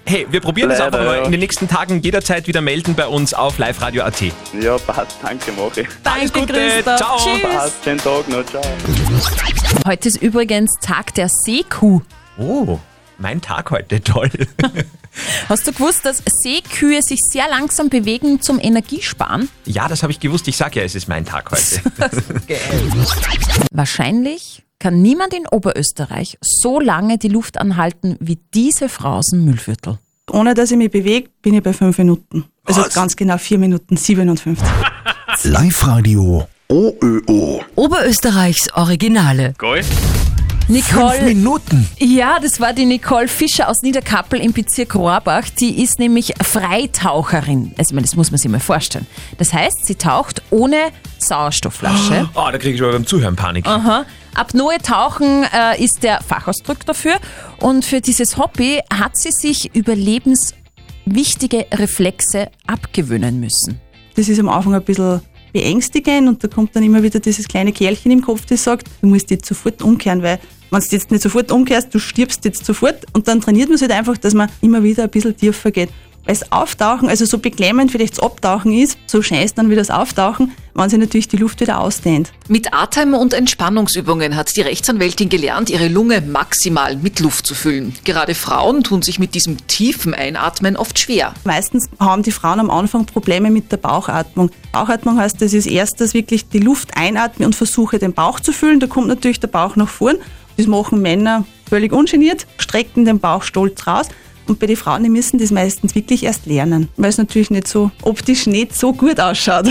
Hey, 0.09 0.25
wir 0.31 0.41
probieren 0.41 0.69
das 0.69 0.79
Leider, 0.79 0.97
einfach 0.97 1.07
mal 1.07 1.17
ja. 1.19 1.25
in 1.25 1.29
den 1.29 1.39
nächsten 1.39 1.67
Tagen 1.67 2.01
jederzeit 2.01 2.47
wieder 2.47 2.61
melden 2.61 2.95
bei 2.95 3.05
uns 3.05 3.35
auf 3.35 3.59
liveradio.at. 3.59 4.23
Ja, 4.59 4.75
passt. 4.79 5.17
Danke, 5.21 5.51
mache 5.51 5.81
ich. 5.81 5.87
Alles 6.03 6.31
Danke, 6.31 6.39
Gute. 6.39 6.53
Christoph. 6.53 6.97
Ciao. 6.97 7.17
Tschüss. 7.19 7.41
Passt. 7.43 7.83
Schönen 7.83 7.99
Tag 7.99 8.27
noch. 8.27 8.45
Ciao. 8.47 8.63
Heute 9.85 10.07
ist 10.07 10.19
übrigens 10.19 10.71
Tag 10.81 11.13
der 11.13 11.29
Seekuh. 11.29 12.01
Oh, 12.39 12.79
mein 13.19 13.39
Tag 13.39 13.69
heute. 13.69 14.01
Toll. 14.01 14.31
Hast 15.47 15.67
du 15.67 15.73
gewusst, 15.73 16.03
dass 16.05 16.23
Seekühe 16.25 17.03
sich 17.03 17.19
sehr 17.21 17.47
langsam 17.47 17.89
bewegen 17.89 18.41
zum 18.41 18.59
Energiesparen? 18.59 19.47
Ja, 19.65 19.87
das 19.87 20.01
habe 20.01 20.11
ich 20.11 20.19
gewusst. 20.19 20.47
Ich 20.47 20.57
sag 20.57 20.75
ja, 20.75 20.81
es 20.81 20.95
ist 20.95 21.07
mein 21.07 21.23
Tag 21.23 21.51
heute. 21.51 21.83
Wahrscheinlich 23.71 24.63
kann 24.79 25.01
niemand 25.01 25.33
in 25.33 25.45
Oberösterreich 25.47 26.37
so 26.41 26.79
lange 26.79 27.17
die 27.17 27.27
Luft 27.27 27.59
anhalten 27.59 28.15
wie 28.19 28.39
diese 28.53 28.89
Frau 28.89 29.17
aus 29.17 29.27
dem 29.27 29.45
Müllviertel. 29.45 29.99
Ohne 30.31 30.53
dass 30.53 30.71
ich 30.71 30.77
mich 30.77 30.91
bewege, 30.91 31.29
bin 31.41 31.53
ich 31.53 31.63
bei 31.63 31.73
fünf 31.73 31.97
Minuten. 31.97 32.45
Also 32.63 32.83
ganz 32.93 33.15
genau 33.15 33.37
vier 33.37 33.57
Minuten 33.57 33.97
57. 33.97 34.57
Live-Radio 35.43 36.47
OÖO. 36.69 37.61
Oberösterreichs 37.75 38.71
Originale. 38.73 39.53
Geil. 39.57 39.83
Nicole. 40.69 41.13
Fünf 41.15 41.25
Minuten. 41.25 41.87
Ja, 41.97 42.39
das 42.39 42.59
war 42.59 42.73
die 42.73 42.85
Nicole 42.85 43.27
Fischer 43.27 43.69
aus 43.69 43.81
Niederkappel 43.81 44.39
im 44.39 44.53
Bezirk 44.53 44.93
Rohrbach. 44.93 45.49
Die 45.59 45.81
ist 45.81 45.97
nämlich 45.97 46.33
Freitaucherin. 46.43 47.73
Also, 47.77 47.89
ich 47.89 47.95
meine, 47.95 48.05
das 48.05 48.15
muss 48.15 48.29
man 48.29 48.37
sich 48.37 48.51
mal 48.51 48.59
vorstellen. 48.59 49.07
Das 49.39 49.51
heißt, 49.51 49.87
sie 49.87 49.95
taucht 49.95 50.43
ohne 50.51 50.77
Sauerstoffflasche. 51.17 52.29
Oh, 52.35 52.49
da 52.51 52.57
kriege 52.59 52.75
ich 52.75 52.81
aber 52.83 52.91
beim 52.91 53.07
Zuhören 53.07 53.35
Panik. 53.35 53.65
Aha. 53.65 54.05
Apnoe 54.35 54.77
tauchen 54.77 55.43
äh, 55.51 55.83
ist 55.83 56.03
der 56.03 56.21
Fachausdruck 56.21 56.85
dafür. 56.85 57.15
Und 57.59 57.83
für 57.83 57.99
dieses 57.99 58.37
Hobby 58.37 58.79
hat 58.93 59.17
sie 59.17 59.31
sich 59.31 59.73
überlebenswichtige 59.75 61.65
Reflexe 61.73 62.49
abgewöhnen 62.67 63.39
müssen. 63.39 63.81
Das 64.15 64.29
ist 64.29 64.39
am 64.39 64.49
Anfang 64.49 64.75
ein 64.75 64.83
bisschen 64.83 65.21
beängstigend 65.53 66.27
und 66.27 66.43
da 66.43 66.47
kommt 66.47 66.75
dann 66.75 66.83
immer 66.83 67.03
wieder 67.03 67.19
dieses 67.19 67.47
kleine 67.47 67.71
Kerlchen 67.71 68.11
im 68.11 68.21
Kopf, 68.21 68.45
das 68.45 68.63
sagt, 68.63 68.87
du 69.01 69.07
musst 69.07 69.29
jetzt 69.31 69.45
sofort 69.45 69.81
umkehren, 69.81 70.21
weil 70.21 70.39
wenn 70.71 70.79
du 70.81 70.87
jetzt 70.89 71.11
nicht 71.11 71.23
sofort 71.23 71.51
umkehrst, 71.51 71.93
du 71.93 71.99
stirbst 71.99 72.45
jetzt 72.45 72.65
sofort 72.65 73.05
und 73.13 73.27
dann 73.27 73.41
trainiert 73.41 73.69
man 73.69 73.77
sich 73.77 73.89
halt 73.89 73.99
einfach, 73.99 74.17
dass 74.17 74.33
man 74.33 74.49
immer 74.61 74.83
wieder 74.83 75.03
ein 75.03 75.09
bisschen 75.09 75.35
tiefer 75.35 75.71
geht. 75.71 75.89
Das 76.25 76.51
Auftauchen, 76.51 77.09
also 77.09 77.25
so 77.25 77.39
beklemmend 77.39 77.91
vielleicht 77.91 78.17
das 78.17 78.23
Abtauchen 78.23 78.71
ist, 78.71 78.97
so 79.07 79.21
schön 79.21 79.41
ist 79.41 79.57
dann 79.57 79.69
wie 79.69 79.75
das 79.75 79.89
Auftauchen, 79.89 80.51
wenn 80.75 80.89
sich 80.89 80.99
natürlich 80.99 81.27
die 81.27 81.37
Luft 81.37 81.59
wieder 81.59 81.79
ausdehnt. 81.79 82.31
Mit 82.47 82.73
Atem- 82.73 83.15
und 83.15 83.33
Entspannungsübungen 83.33 84.35
hat 84.35 84.55
die 84.55 84.61
Rechtsanwältin 84.61 85.29
gelernt, 85.29 85.69
ihre 85.69 85.87
Lunge 85.87 86.21
maximal 86.21 86.95
mit 86.97 87.19
Luft 87.19 87.47
zu 87.47 87.55
füllen. 87.55 87.95
Gerade 88.03 88.35
Frauen 88.35 88.83
tun 88.83 89.01
sich 89.01 89.17
mit 89.17 89.33
diesem 89.33 89.65
tiefen 89.67 90.13
Einatmen 90.13 90.77
oft 90.77 90.99
schwer. 90.99 91.33
Meistens 91.45 91.89
haben 91.99 92.23
die 92.23 92.31
Frauen 92.31 92.59
am 92.59 92.69
Anfang 92.69 93.05
Probleme 93.05 93.49
mit 93.49 93.71
der 93.71 93.77
Bauchatmung. 93.77 94.51
Bauchatmung 94.71 95.17
heißt, 95.17 95.41
das 95.41 95.53
ist 95.53 95.65
erstes 95.65 96.13
wirklich 96.13 96.49
die 96.49 96.59
Luft 96.59 96.95
einatmen 96.95 97.47
und 97.47 97.55
versuche 97.55 97.97
den 97.97 98.13
Bauch 98.13 98.39
zu 98.39 98.51
füllen. 98.51 98.79
Da 98.79 98.87
kommt 98.87 99.07
natürlich 99.07 99.39
der 99.39 99.47
Bauch 99.47 99.75
nach 99.75 99.89
vorn. 99.89 100.17
Das 100.57 100.67
machen 100.67 101.01
Männer 101.01 101.45
völlig 101.69 101.93
ungeniert, 101.93 102.45
strecken 102.57 103.05
den 103.05 103.19
Bauch 103.19 103.43
stolz 103.43 103.87
raus. 103.87 104.09
Und 104.49 104.57
bei 104.57 104.65
den 104.65 104.77
Frauen, 104.77 105.03
die 105.03 105.09
müssen 105.09 105.37
das 105.37 105.51
meistens 105.51 105.93
wirklich 105.93 106.23
erst 106.23 106.47
lernen, 106.47 106.89
weil 106.97 107.11
es 107.11 107.19
natürlich 107.19 107.51
nicht 107.51 107.67
so 107.67 107.91
optisch 108.01 108.47
nicht 108.47 108.75
so 108.75 108.93
gut 108.93 109.19
ausschaut. 109.19 109.67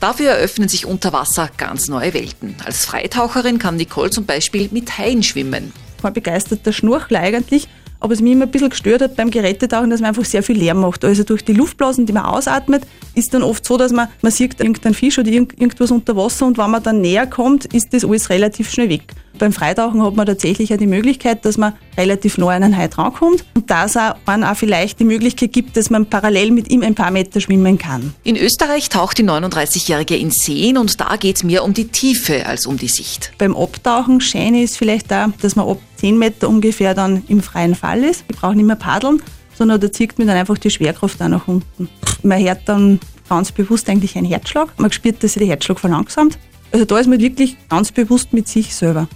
Dafür 0.00 0.32
eröffnen 0.32 0.68
sich 0.68 0.84
unter 0.84 1.14
Wasser 1.14 1.48
ganz 1.56 1.88
neue 1.88 2.12
Welten. 2.12 2.54
Als 2.62 2.84
Freitaucherin 2.84 3.58
kann 3.58 3.76
Nicole 3.76 4.10
zum 4.10 4.26
Beispiel 4.26 4.68
mit 4.70 4.98
Haien 4.98 5.22
schwimmen. 5.22 5.72
Kein 6.02 6.12
begeisterter 6.12 6.74
Schnorchler 6.74 7.20
eigentlich, 7.20 7.68
aber 8.00 8.12
es 8.12 8.20
mich 8.20 8.32
immer 8.32 8.44
ein 8.44 8.50
bisschen 8.50 8.68
gestört 8.68 9.00
hat 9.00 9.16
beim 9.16 9.30
Gerätetauchen, 9.30 9.88
dass 9.88 10.00
man 10.00 10.08
einfach 10.08 10.26
sehr 10.26 10.42
viel 10.42 10.58
Lärm 10.58 10.80
macht. 10.80 11.06
Also 11.06 11.24
durch 11.24 11.42
die 11.42 11.54
Luftblasen, 11.54 12.04
die 12.04 12.12
man 12.12 12.26
ausatmet, 12.26 12.82
ist 13.14 13.32
dann 13.32 13.42
oft 13.42 13.64
so, 13.64 13.78
dass 13.78 13.92
man, 13.92 14.08
man 14.20 14.30
sieht 14.30 14.60
irgendeinen 14.60 14.94
Fisch 14.94 15.18
oder 15.18 15.30
irgend, 15.30 15.58
irgendwas 15.58 15.90
unter 15.90 16.14
Wasser 16.16 16.46
und 16.46 16.58
wenn 16.58 16.70
man 16.70 16.82
dann 16.82 17.00
näher 17.00 17.26
kommt, 17.26 17.64
ist 17.74 17.94
das 17.94 18.04
alles 18.04 18.28
relativ 18.28 18.70
schnell 18.70 18.90
weg. 18.90 19.14
Beim 19.38 19.52
Freitauchen 19.52 20.02
hat 20.02 20.16
man 20.16 20.26
tatsächlich 20.26 20.72
auch 20.74 20.78
die 20.78 20.86
Möglichkeit, 20.86 21.44
dass 21.44 21.56
man 21.56 21.74
relativ 21.96 22.38
nah 22.38 22.48
an 22.48 22.62
einen 22.62 22.76
Hai 22.76 22.88
drankommt 22.88 23.44
und 23.54 23.70
dass 23.70 23.96
auch, 23.96 24.16
man 24.26 24.42
auch 24.42 24.56
vielleicht 24.56 24.98
die 24.98 25.04
Möglichkeit 25.04 25.52
gibt, 25.52 25.76
dass 25.76 25.90
man 25.90 26.06
parallel 26.06 26.50
mit 26.50 26.70
ihm 26.70 26.82
ein 26.82 26.94
paar 26.94 27.10
Meter 27.10 27.40
schwimmen 27.40 27.78
kann. 27.78 28.14
In 28.24 28.36
Österreich 28.36 28.88
taucht 28.88 29.18
die 29.18 29.24
39-Jährige 29.24 30.16
in 30.16 30.30
Seen 30.30 30.76
und 30.76 31.00
da 31.00 31.16
geht 31.16 31.36
es 31.36 31.44
mehr 31.44 31.64
um 31.64 31.72
die 31.72 31.86
Tiefe 31.86 32.46
als 32.46 32.66
um 32.66 32.76
die 32.76 32.88
Sicht. 32.88 33.32
Beim 33.38 33.56
Abtauchen 33.56 34.20
schön 34.20 34.54
ist 34.54 34.76
vielleicht 34.76 35.12
auch, 35.12 35.28
dass 35.40 35.54
man 35.54 35.68
ab 35.68 35.78
10 35.96 36.18
Meter 36.18 36.48
ungefähr 36.48 36.94
dann 36.94 37.22
im 37.28 37.40
freien 37.40 37.74
Fall 37.74 38.02
ist. 38.02 38.24
Ich 38.28 38.36
brauche 38.36 38.56
nicht 38.56 38.66
mehr 38.66 38.76
paddeln, 38.76 39.22
sondern 39.56 39.80
da 39.80 39.90
zieht 39.92 40.18
mir 40.18 40.26
dann 40.26 40.36
einfach 40.36 40.58
die 40.58 40.70
Schwerkraft 40.70 41.22
auch 41.22 41.28
nach 41.28 41.46
unten. 41.46 41.88
Man 42.22 42.42
hört 42.42 42.60
dann 42.66 43.00
ganz 43.28 43.52
bewusst 43.52 43.88
eigentlich 43.88 44.16
einen 44.16 44.26
Herzschlag. 44.26 44.68
Man 44.78 44.90
spürt, 44.90 45.22
dass 45.22 45.34
sich 45.34 45.40
der 45.40 45.48
Herzschlag 45.48 45.78
verlangsamt. 45.78 46.38
Also 46.72 46.84
da 46.84 46.98
ist 46.98 47.06
man 47.06 47.20
wirklich 47.20 47.56
ganz 47.68 47.92
bewusst 47.92 48.32
mit 48.32 48.48
sich 48.48 48.74
selber. 48.74 49.08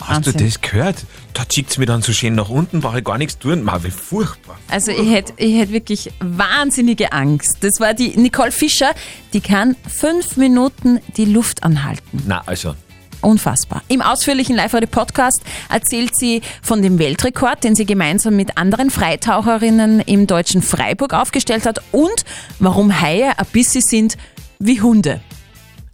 Hast 0.00 0.26
du 0.26 0.32
das 0.32 0.60
gehört? 0.60 1.04
Da 1.34 1.48
zieht 1.48 1.70
es 1.70 1.78
mir 1.78 1.86
dann 1.86 2.02
so 2.02 2.12
schön 2.12 2.34
nach 2.34 2.48
unten, 2.48 2.80
brauche 2.80 2.98
ich 2.98 3.04
gar 3.04 3.18
nichts 3.18 3.38
tun. 3.38 3.62
Ma, 3.62 3.82
wie 3.82 3.90
furchtbar. 3.90 4.58
Also 4.68 4.90
ich 4.90 5.10
hätte 5.10 5.32
ich 5.36 5.58
hätt 5.58 5.70
wirklich 5.70 6.10
wahnsinnige 6.20 7.12
Angst. 7.12 7.58
Das 7.60 7.80
war 7.80 7.94
die 7.94 8.16
Nicole 8.16 8.52
Fischer, 8.52 8.92
die 9.32 9.40
kann 9.40 9.76
fünf 9.88 10.36
Minuten 10.36 11.00
die 11.16 11.26
Luft 11.26 11.62
anhalten. 11.62 12.22
Na, 12.26 12.42
also. 12.46 12.74
Unfassbar. 13.22 13.82
Im 13.88 14.00
ausführlichen 14.00 14.56
Live-Radio-Podcast 14.56 15.42
erzählt 15.68 16.16
sie 16.16 16.40
von 16.62 16.80
dem 16.80 16.98
Weltrekord, 16.98 17.62
den 17.64 17.74
sie 17.74 17.84
gemeinsam 17.84 18.34
mit 18.34 18.56
anderen 18.56 18.88
Freitaucherinnen 18.88 20.00
im 20.00 20.26
deutschen 20.26 20.62
Freiburg 20.62 21.12
aufgestellt 21.12 21.66
hat 21.66 21.82
und 21.92 22.24
warum 22.58 22.98
Haie 22.98 23.38
ein 23.38 23.46
bisschen 23.52 23.82
sind 23.82 24.16
wie 24.58 24.80
Hunde. 24.80 25.20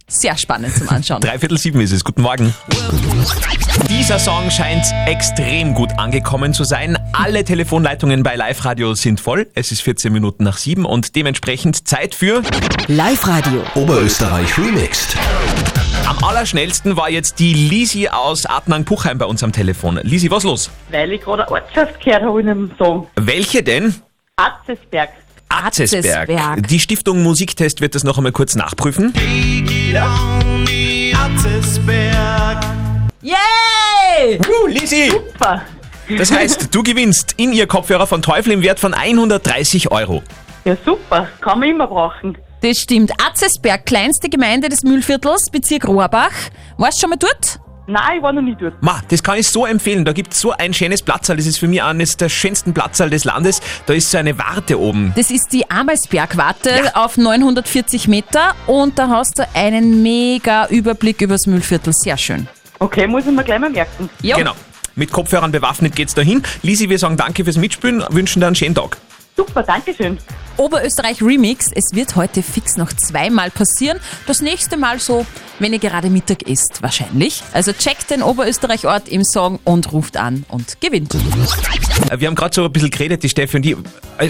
Sehr 0.07 0.37
spannend 0.37 0.73
zum 0.73 0.87
Anschauen. 0.87 1.21
Dreiviertel 1.21 1.57
sieben 1.57 1.81
ist 1.81 1.91
es. 1.91 2.03
Guten 2.03 2.21
Morgen. 2.21 2.53
Dieser 4.07 4.19
Song 4.19 4.49
scheint 4.49 4.85
extrem 5.05 5.73
gut 5.73 5.89
angekommen 5.99 6.53
zu 6.53 6.63
sein. 6.63 6.97
Alle 7.11 7.43
Telefonleitungen 7.43 8.23
bei 8.23 8.37
Live 8.37 8.63
Radio 8.63 8.93
sind 8.93 9.19
voll. 9.19 9.47
Es 9.53 9.73
ist 9.73 9.81
14 9.81 10.13
Minuten 10.13 10.45
nach 10.45 10.55
sieben 10.55 10.85
und 10.85 11.17
dementsprechend 11.17 11.89
Zeit 11.89 12.15
für 12.15 12.41
Live-Radio. 12.87 13.63
Oberösterreich 13.75 14.57
remixed. 14.57 15.17
Am 16.07 16.23
allerschnellsten 16.23 16.95
war 16.95 17.09
jetzt 17.09 17.39
die 17.39 17.53
Lisi 17.53 18.07
aus 18.07 18.45
Adnang-Puchheim 18.45 19.17
bei 19.17 19.25
uns 19.25 19.43
am 19.43 19.51
Telefon. 19.51 19.99
Lisi, 20.03 20.31
was 20.31 20.45
los? 20.45 20.71
Weil 20.89 21.11
ich 21.11 21.19
gerade 21.19 21.45
Ortschaft 21.51 21.99
gehört 21.99 22.23
habe 22.23 22.39
in 22.39 22.47
einem 22.47 22.71
Song. 22.77 23.07
Welche 23.17 23.61
denn? 23.61 23.93
Atzesberg. 24.37 25.09
Atzesberg. 25.49 26.29
Atzesberg. 26.29 26.67
Die 26.69 26.79
Stiftung 26.79 27.23
Musiktest 27.23 27.81
wird 27.81 27.93
das 27.93 28.05
noch 28.05 28.17
einmal 28.17 28.31
kurz 28.31 28.55
nachprüfen. 28.55 29.11
Yay! 33.27 34.39
Uh, 34.39 34.67
Lisi! 34.67 35.09
Super! 35.09 35.61
Das 36.17 36.31
heißt, 36.31 36.73
du 36.73 36.81
gewinnst 36.81 37.33
in 37.35 37.51
ihr 37.51 37.67
Kopfhörer 37.67 38.07
von 38.07 38.21
Teufel 38.21 38.53
im 38.53 38.61
Wert 38.61 38.79
von 38.79 38.93
130 38.93 39.91
Euro. 39.91 40.23
Ja, 40.63 40.77
super. 40.85 41.27
Kann 41.41 41.59
man 41.59 41.67
immer 41.67 41.87
brauchen. 41.87 42.37
Das 42.61 42.79
stimmt. 42.79 43.11
Atzesberg, 43.21 43.85
kleinste 43.85 44.29
Gemeinde 44.29 44.69
des 44.69 44.83
Mühlviertels, 44.83 45.49
Bezirk 45.49 45.89
Rohrbach. 45.89 46.31
Warst 46.77 46.99
du 46.99 47.01
schon 47.01 47.09
mal 47.09 47.17
dort? 47.17 47.59
Nein, 47.87 48.17
ich 48.17 48.23
war 48.23 48.31
noch 48.31 48.41
nie 48.41 48.55
dort. 48.55 48.81
Ma, 48.81 49.01
das 49.09 49.21
kann 49.21 49.37
ich 49.37 49.47
so 49.49 49.65
empfehlen. 49.65 50.05
Da 50.05 50.13
gibt 50.13 50.31
es 50.31 50.39
so 50.39 50.51
ein 50.51 50.73
schönes 50.73 51.01
Platzsaal. 51.01 51.35
Das 51.35 51.45
ist 51.45 51.57
für 51.59 51.67
mich 51.67 51.83
eines 51.83 52.15
der 52.15 52.29
schönsten 52.29 52.73
Platzsaal 52.73 53.09
des 53.09 53.25
Landes. 53.25 53.61
Da 53.85 53.93
ist 53.93 54.09
so 54.09 54.17
eine 54.17 54.37
Warte 54.37 54.79
oben. 54.79 55.11
Das 55.17 55.31
ist 55.31 55.51
die 55.51 55.69
Amersbergwarte 55.69 56.95
auf 56.95 57.17
940 57.17 58.07
Meter 58.07 58.55
und 58.67 58.97
da 58.97 59.09
hast 59.09 59.39
du 59.39 59.47
einen 59.53 60.01
mega 60.01 60.67
Überblick 60.67 61.21
übers 61.21 61.45
Müllviertel. 61.45 61.91
Sehr 61.91 62.17
schön. 62.17 62.47
Okay, 62.79 63.07
muss 63.07 63.25
ich 63.25 63.31
mir 63.31 63.43
gleich 63.43 63.59
mal 63.59 63.69
merken. 63.69 64.09
Jo. 64.21 64.37
Genau. 64.37 64.53
Mit 64.95 65.11
Kopfhörern 65.11 65.51
bewaffnet 65.51 65.95
geht's 65.95 66.15
dahin. 66.15 66.41
Lisi, 66.63 66.89
wir 66.89 66.97
sagen 66.97 67.17
danke 67.17 67.43
fürs 67.43 67.57
Mitspielen, 67.57 68.03
wünschen 68.09 68.39
dir 68.39 68.47
einen 68.47 68.55
schönen 68.55 68.75
Tag. 68.75 68.97
Super, 69.35 69.61
danke 69.63 69.93
schön. 69.93 70.17
Oberösterreich 70.57 71.21
Remix. 71.21 71.69
Es 71.73 71.93
wird 71.93 72.15
heute 72.15 72.41
fix 72.43 72.77
noch 72.77 72.91
zweimal 72.93 73.51
passieren. 73.51 73.99
Das 74.25 74.41
nächste 74.41 74.77
Mal 74.77 74.99
so, 74.99 75.25
wenn 75.59 75.71
ihr 75.73 75.79
gerade 75.79 76.09
Mittag 76.09 76.43
isst, 76.43 76.81
wahrscheinlich. 76.81 77.41
Also 77.53 77.73
checkt 77.73 78.09
den 78.09 78.21
Oberösterreich-Ort 78.23 79.07
im 79.09 79.23
Song 79.23 79.59
und 79.63 79.91
ruft 79.91 80.17
an 80.17 80.45
und 80.49 80.81
gewinnt. 80.81 81.15
Äh, 81.15 82.19
Wir 82.19 82.27
haben 82.27 82.35
gerade 82.35 82.53
so 82.55 82.65
ein 82.65 82.71
bisschen 82.71 82.89
geredet, 82.91 83.23
die 83.23 83.29
Steffi 83.29 83.57
und 83.57 83.63
die. 83.63 83.77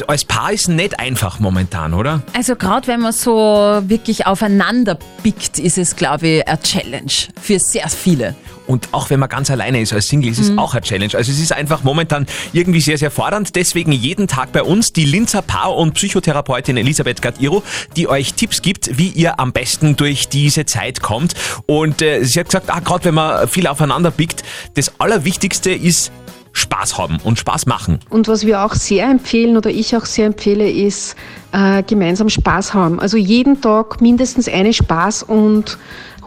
Als 0.08 0.26
Paar 0.26 0.52
ist 0.52 0.68
nicht 0.68 1.00
einfach 1.00 1.40
momentan, 1.40 1.94
oder? 1.94 2.22
Also 2.34 2.56
gerade 2.58 2.88
wenn 2.88 3.00
man 3.00 3.14
so 3.14 3.82
wirklich 3.88 4.26
aufeinander 4.28 4.98
pickt, 5.24 5.60
ist 5.60 5.78
es, 5.78 5.96
glaube 5.96 6.28
ich, 6.28 6.48
eine 6.48 6.60
Challenge 6.62 7.12
für 7.42 7.58
sehr 7.60 7.88
viele. 7.90 8.36
Und 8.68 8.90
auch 8.92 9.10
wenn 9.10 9.22
man 9.22 9.30
ganz 9.30 9.50
alleine 9.50 9.80
ist 9.80 9.94
als 9.94 10.10
Single, 10.10 10.30
ist 10.30 10.40
es 10.40 10.50
Mhm. 10.52 10.60
auch 10.60 10.74
eine 10.74 10.82
Challenge. 10.82 11.16
Also 11.16 11.32
es 11.32 11.40
ist 11.40 11.54
einfach 11.54 11.84
momentan 11.84 12.26
irgendwie 12.52 12.82
sehr, 12.82 12.98
sehr 12.98 13.12
fordernd. 13.12 13.56
Deswegen 13.56 13.94
jeden 13.94 14.28
Tag 14.28 14.52
bei 14.52 14.62
uns 14.62 14.92
die 14.92 15.06
Linzer 15.06 15.42
Paar- 15.42 15.74
und 15.74 15.94
Psychotherapeutin 16.18 16.78
Elisabeth 16.78 17.22
Gadiro, 17.22 17.62
die 17.96 18.08
euch 18.08 18.34
Tipps 18.34 18.64
gibt, 18.64 18.98
wie 18.98 19.10
ihr 19.10 19.40
am 19.40 19.52
besten 19.52 19.96
durch 19.96 20.28
diese 20.30 20.66
Zeit 20.66 21.02
kommt. 21.02 21.36
Und 21.68 22.02
äh, 22.02 22.24
sie 22.24 22.40
hat 22.40 22.48
gesagt, 22.48 22.70
ah, 22.70 22.80
gerade 22.80 23.06
wenn 23.06 23.14
man 23.14 23.48
viel 23.48 23.68
aufeinander 23.68 24.10
pickt, 24.10 24.44
das 24.74 25.00
Allerwichtigste 25.00 25.72
ist 25.72 26.12
Spaß 26.54 26.98
haben 26.98 27.20
und 27.24 27.38
Spaß 27.38 27.68
machen. 27.68 28.00
Und 28.10 28.28
was 28.28 28.48
wir 28.48 28.62
auch 28.64 28.74
sehr 28.74 29.08
empfehlen 29.08 29.58
oder 29.58 29.70
ich 29.70 29.96
auch 29.96 30.06
sehr 30.06 30.26
empfehle, 30.26 30.68
ist 30.68 31.16
äh, 31.52 31.84
gemeinsam 31.84 32.30
Spaß 32.30 32.74
haben. 32.74 33.00
Also 33.00 33.18
jeden 33.18 33.62
Tag 33.62 34.02
mindestens 34.02 34.48
eine 34.48 34.72
Spaß- 34.72 35.24
und 35.24 35.78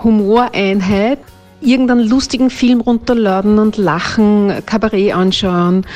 Humoreinheit. 0.04 1.18
Irgendeinen 1.60 2.08
lustigen 2.08 2.50
Film 2.50 2.80
runterladen 2.80 3.58
und 3.58 3.76
lachen, 3.76 4.52
Kabarett 4.66 5.14
anschauen. 5.14 5.86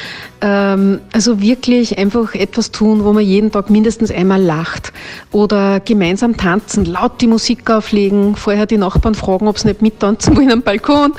Ähm, 0.41 1.01
also 1.13 1.41
wirklich 1.41 1.97
einfach 1.99 2.35
etwas 2.35 2.71
tun, 2.71 3.05
wo 3.05 3.13
man 3.13 3.25
jeden 3.25 3.51
Tag 3.51 3.71
mindestens 3.71 4.11
einmal 4.11 4.43
lacht. 4.43 4.93
Oder 5.33 5.81
gemeinsam 5.81 6.37
tanzen, 6.37 6.85
laut 6.85 7.21
die 7.21 7.27
Musik 7.27 7.71
auflegen, 7.71 8.37
vorher 8.37 8.67
die 8.67 8.77
Nachbarn 8.77 9.15
fragen, 9.15 9.49
ob 9.49 9.59
sie 9.59 9.69
nicht 9.69 9.83
mittanzen 9.83 10.37
wollen 10.37 10.53
am 10.53 10.63
Balkon. 10.63 11.15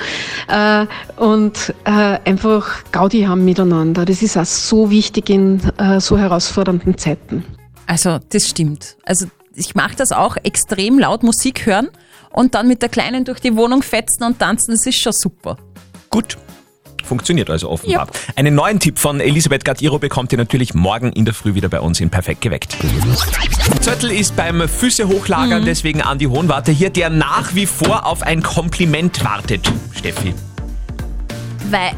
Äh, 0.48 0.86
und 1.18 1.74
äh, 1.86 2.20
einfach 2.26 2.84
Gaudi 2.92 3.24
haben 3.24 3.46
miteinander. 3.46 4.06
Das 4.06 4.22
ist 4.22 4.38
auch 4.38 4.46
so 4.46 4.92
wichtig 4.92 5.30
in 5.30 5.62
äh, 5.78 6.00
so 6.00 6.18
herausfordernden 6.18 6.98
Zeiten. 6.98 7.44
Also 7.88 8.20
das 8.30 8.48
stimmt. 8.48 8.98
Also 9.06 9.28
ich 9.56 9.76
mache 9.76 9.96
das 9.96 10.12
auch 10.12 10.38
extrem 10.44 11.00
laut 11.00 11.24
Musik 11.24 11.66
hören 11.66 11.90
und 12.36 12.54
dann 12.54 12.68
mit 12.68 12.82
der 12.82 12.90
Kleinen 12.90 13.26
durch 13.26 13.40
die 13.40 13.56
Wohnung 13.56 13.82
fetzen 13.82 14.24
und 14.24 14.40
tanzen. 14.40 14.72
Das 14.72 14.86
ist 14.86 15.00
schon 15.00 15.14
super. 15.14 15.58
Gut. 16.10 16.38
Funktioniert 17.04 17.52
also 17.52 17.70
offenbar. 17.70 18.08
Einen 18.36 18.56
neuen 18.56 18.80
Tipp 18.80 18.98
von 18.98 19.20
Elisabeth 19.20 19.64
Gadiro 19.64 20.00
bekommt 20.00 20.32
ihr 20.32 20.40
natürlich 20.40 20.74
morgen 20.74 21.12
in 21.14 21.24
der 21.26 21.36
Früh 21.36 21.54
wieder 21.54 21.70
bei 21.70 21.80
uns 21.80 22.00
in 22.00 22.10
Perfekt 22.10 22.42
geweckt. 22.42 22.76
Zöttl 23.82 24.10
ist 24.12 24.36
beim 24.36 24.68
Füße 24.68 25.08
hochlagern, 25.08 25.62
Mhm. 25.62 25.66
deswegen 25.66 26.02
Andi 26.02 26.26
Hohenwarte 26.26 26.72
hier, 26.72 26.90
der 26.90 27.12
nach 27.12 27.54
wie 27.54 27.68
vor 27.68 28.08
auf 28.08 28.24
ein 28.24 28.42
Kompliment 28.42 29.24
wartet. 29.24 29.72
Steffi. 29.96 30.34
Weil, 31.70 31.92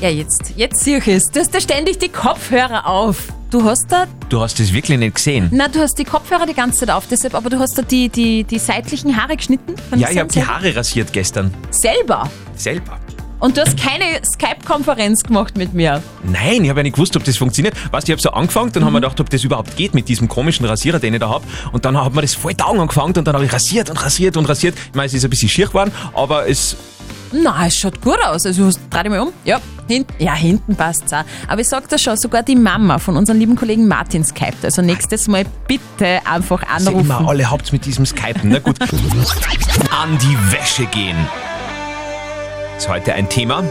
ja 0.00 0.08
jetzt, 0.08 0.52
jetzt 0.56 0.82
sehe 0.84 0.98
ich 0.98 1.08
es. 1.08 1.24
Du 1.30 1.40
hast 1.40 1.54
da 1.54 1.60
ständig 1.60 1.98
die 1.98 2.08
Kopfhörer 2.08 2.86
auf. 2.86 3.28
Du 3.50 3.64
hast 3.64 3.90
da, 3.90 4.06
Du 4.28 4.40
hast 4.40 4.60
es 4.60 4.72
wirklich 4.72 4.96
nicht 4.98 5.16
gesehen. 5.16 5.48
na 5.52 5.66
du 5.66 5.80
hast 5.80 5.94
die 5.98 6.04
Kopfhörer 6.04 6.46
die 6.46 6.54
ganze 6.54 6.80
Zeit 6.80 6.90
auf, 6.90 7.06
deshalb, 7.10 7.34
aber 7.34 7.50
du 7.50 7.58
hast 7.58 7.76
da 7.76 7.82
die, 7.82 8.08
die, 8.08 8.44
die 8.44 8.58
seitlichen 8.60 9.16
Haare 9.20 9.36
geschnitten. 9.36 9.74
Ja, 9.96 10.02
das 10.06 10.10
ich 10.12 10.18
habe 10.20 10.32
die 10.32 10.44
Haare 10.44 10.76
rasiert 10.76 11.12
gestern. 11.12 11.52
Selber. 11.70 12.30
Selber. 12.54 12.98
Und 13.40 13.56
du 13.56 13.62
hast 13.62 13.76
keine 13.78 14.04
Skype-Konferenz 14.24 15.22
gemacht 15.22 15.56
mit 15.56 15.72
mir. 15.72 16.02
Nein, 16.22 16.62
ich 16.62 16.68
habe 16.68 16.80
ja 16.80 16.82
nicht 16.84 16.94
gewusst, 16.94 17.16
ob 17.16 17.24
das 17.24 17.38
funktioniert. 17.38 17.74
Weißt 17.90 18.06
du, 18.06 18.12
ich 18.12 18.14
habe 18.14 18.22
so 18.22 18.30
angefangen, 18.30 18.70
dann 18.72 18.84
haben 18.84 18.90
Mhm. 18.92 18.96
wir 18.96 19.00
gedacht, 19.00 19.18
ob 19.20 19.30
das 19.30 19.42
überhaupt 19.44 19.76
geht 19.76 19.94
mit 19.94 20.08
diesem 20.08 20.28
komischen 20.28 20.66
Rasierer, 20.66 20.98
den 20.98 21.14
ich 21.14 21.20
da 21.20 21.30
habe. 21.30 21.44
Und 21.72 21.84
dann 21.86 21.96
hat 21.98 22.14
mir 22.14 22.20
das 22.20 22.34
voll 22.34 22.54
Taugen 22.54 22.80
angefangen 22.80 23.14
und 23.16 23.24
dann 23.26 23.34
habe 23.34 23.44
ich 23.46 23.52
rasiert 23.52 23.88
und 23.90 23.96
rasiert 23.96 24.36
und 24.36 24.44
rasiert. 24.46 24.74
Ich 24.90 24.94
meine, 24.94 25.06
es 25.06 25.14
ist 25.14 25.24
ein 25.24 25.30
bisschen 25.30 25.48
schier 25.48 25.66
geworden, 25.68 25.90
aber 26.12 26.48
es 26.50 26.76
Na, 27.32 27.66
es 27.66 27.76
schaut 27.78 28.00
gut 28.00 28.18
aus. 28.24 28.44
Also, 28.46 28.70
dreh 28.90 29.02
dich 29.04 29.10
mal 29.10 29.20
um. 29.20 29.32
Ja, 29.44 29.60
hinten, 29.86 30.12
ja, 30.22 30.34
hinten 30.34 30.74
passt's 30.74 31.12
auch. 31.12 31.24
Aber 31.48 31.60
ich 31.60 31.68
sag 31.68 31.88
das 31.88 32.02
schon, 32.02 32.16
sogar 32.16 32.42
die 32.42 32.56
Mama 32.56 32.98
von 32.98 33.16
unserem 33.16 33.38
lieben 33.38 33.56
Kollegen 33.56 33.86
Martin 33.86 34.24
skypt. 34.24 34.64
Also 34.64 34.82
nächstes 34.82 35.28
Mal 35.28 35.44
bitte 35.68 36.20
einfach 36.24 36.62
anrufen. 36.68 37.00
immer 37.00 37.28
alle 37.28 37.48
haupt's 37.50 37.72
mit 37.72 37.84
diesem 37.84 38.06
Skypen. 38.06 38.50
Na 38.50 38.58
gut. 38.58 38.80
an 38.80 40.18
die 40.18 40.52
Wäsche 40.52 40.86
gehen. 40.86 41.16
Ist 42.76 42.88
heute 42.88 43.14
ein 43.14 43.28
Thema. 43.28 43.62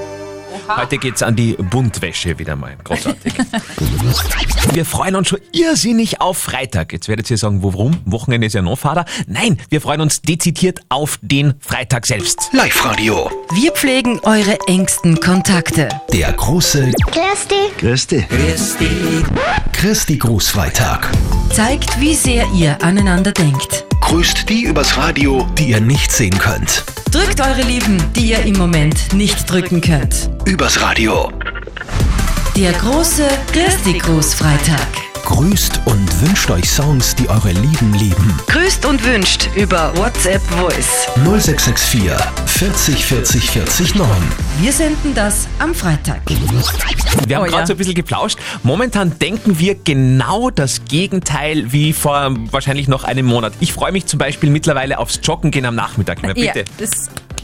Heute 0.75 0.97
geht's 0.97 1.23
an 1.23 1.35
die 1.35 1.53
Buntwäsche 1.53 2.37
wieder 2.37 2.55
mal. 2.55 2.77
Großartig. 2.83 3.33
wir 4.73 4.85
freuen 4.85 5.15
uns 5.15 5.29
schon 5.29 5.39
irrsinnig 5.51 6.21
auf 6.21 6.37
Freitag. 6.37 6.93
Jetzt 6.93 7.07
werdet 7.07 7.29
ihr 7.31 7.37
sagen, 7.37 7.63
warum? 7.63 7.97
Wochenende 8.05 8.47
ist 8.47 8.53
ja 8.53 8.61
noch 8.61 8.77
Vater. 8.77 9.05
Nein, 9.27 9.57
wir 9.69 9.81
freuen 9.81 10.01
uns 10.01 10.21
dezidiert 10.21 10.81
auf 10.89 11.19
den 11.21 11.55
Freitag 11.59 12.05
selbst. 12.05 12.49
Live-Radio. 12.53 13.31
Wir 13.53 13.71
pflegen 13.71 14.19
eure 14.21 14.57
engsten 14.67 15.19
Kontakte. 15.19 15.89
Der 16.13 16.31
große 16.33 16.91
Christi. 17.11 17.55
Christi. 17.77 18.25
Christi. 18.29 18.89
Christi 19.73 20.17
Grußfreitag. 20.17 21.09
Zeigt, 21.51 21.99
wie 21.99 22.13
sehr 22.13 22.45
ihr 22.53 22.81
aneinander 22.83 23.31
denkt. 23.31 23.85
Grüßt 24.01 24.49
die 24.49 24.63
übers 24.63 24.97
Radio, 24.97 25.47
die 25.57 25.69
ihr 25.69 25.81
nicht 25.81 26.11
sehen 26.11 26.37
könnt. 26.37 26.83
Drückt 27.11 27.41
eure 27.41 27.63
Lieben, 27.63 27.97
die 28.15 28.29
ihr 28.29 28.45
im 28.45 28.55
Moment 28.57 29.13
nicht 29.13 29.49
drücken 29.49 29.81
könnt. 29.81 30.29
Übers 30.45 30.79
Radio. 30.79 31.31
Der 32.55 32.71
große 32.73 33.27
Christi 33.51 33.97
Großfreitag. 33.97 35.08
Grüßt 35.25 35.81
und 35.85 36.21
wünscht 36.21 36.49
euch 36.49 36.69
Songs, 36.69 37.15
die 37.15 37.29
eure 37.29 37.51
Lieben 37.51 37.93
lieben. 37.93 38.39
Grüßt 38.47 38.85
und 38.85 39.03
wünscht 39.05 39.47
über 39.55 39.95
WhatsApp 39.95 40.41
Voice. 40.41 41.07
0664 41.23 42.15
40 42.45 43.05
40 43.05 43.51
40 43.51 43.95
9. 43.95 44.07
Wir 44.61 44.71
senden 44.73 45.13
das 45.13 45.47
am 45.59 45.73
Freitag. 45.75 46.21
Wir 47.27 47.35
haben 47.37 47.43
Oh 47.43 47.45
gerade 47.47 47.61
ja. 47.61 47.67
so 47.67 47.73
ein 47.73 47.77
bisschen 47.77 47.93
geplauscht. 47.93 48.37
Momentan 48.63 49.17
denken 49.19 49.59
wir 49.59 49.75
genau 49.75 50.49
das 50.49 50.85
Gegenteil 50.85 51.71
wie 51.71 51.93
vor 51.93 52.35
wahrscheinlich 52.51 52.87
noch 52.87 53.03
einem 53.03 53.25
Monat. 53.25 53.53
Ich 53.59 53.71
freue 53.73 53.91
mich 53.91 54.05
zum 54.07 54.17
Beispiel 54.19 54.49
mittlerweile 54.49 54.97
aufs 54.99 55.19
Joggen 55.23 55.51
gehen 55.51 55.65
am 55.65 55.75
Nachmittag. 55.75 56.19
Na, 56.21 56.33
bitte. 56.33 56.65
Ja, 56.79 56.87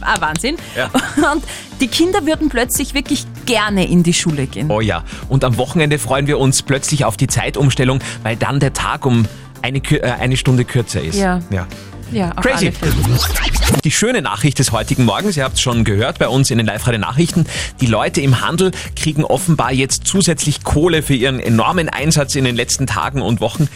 ein 0.01 0.21
Wahnsinn. 0.21 0.58
Ja. 0.75 0.86
Und 1.31 1.43
die 1.81 1.88
Kinder 1.88 2.25
würden 2.25 2.49
plötzlich 2.49 2.93
wirklich 2.93 3.25
gerne 3.45 3.88
in 3.88 4.03
die 4.03 4.13
Schule 4.13 4.47
gehen. 4.47 4.69
Oh 4.69 4.81
ja. 4.81 5.03
Und 5.29 5.43
am 5.43 5.58
Wochenende 5.58 5.99
freuen 5.99 6.27
wir 6.27 6.39
uns 6.39 6.62
plötzlich 6.62 7.05
auf 7.05 7.17
die 7.17 7.27
Zeitumstellung, 7.27 7.99
weil 8.23 8.36
dann 8.36 8.60
der 8.60 8.73
Tag 8.73 9.05
um 9.05 9.27
eine, 9.62 9.79
äh, 9.79 10.01
eine 10.01 10.38
Stunde 10.38 10.65
kürzer 10.65 11.01
ist. 11.01 11.17
Ja. 11.17 11.39
ja. 11.49 11.67
Ja, 12.12 12.31
Crazy. 12.31 12.71
Die 13.84 13.91
schöne 13.91 14.21
Nachricht 14.21 14.60
des 14.60 14.71
heutigen 14.71 15.05
Morgens, 15.05 15.38
ihr 15.38 15.43
habt 15.43 15.55
es 15.55 15.62
schon 15.62 15.84
gehört 15.84 16.19
bei 16.19 16.27
uns 16.27 16.51
in 16.51 16.58
den 16.58 16.67
live 16.67 16.86
nachrichten 16.86 17.45
die 17.81 17.88
Leute 17.88 18.21
im 18.21 18.41
Handel 18.41 18.71
kriegen 18.95 19.23
offenbar 19.23 19.71
jetzt 19.71 20.05
zusätzlich 20.05 20.63
Kohle 20.63 21.01
für 21.01 21.15
ihren 21.15 21.39
enormen 21.39 21.89
Einsatz 21.89 22.36
in 22.36 22.45
den 22.45 22.55
letzten 22.55 22.86
Tagen 22.86 23.21
und 23.21 23.41
Wochen. 23.41 23.67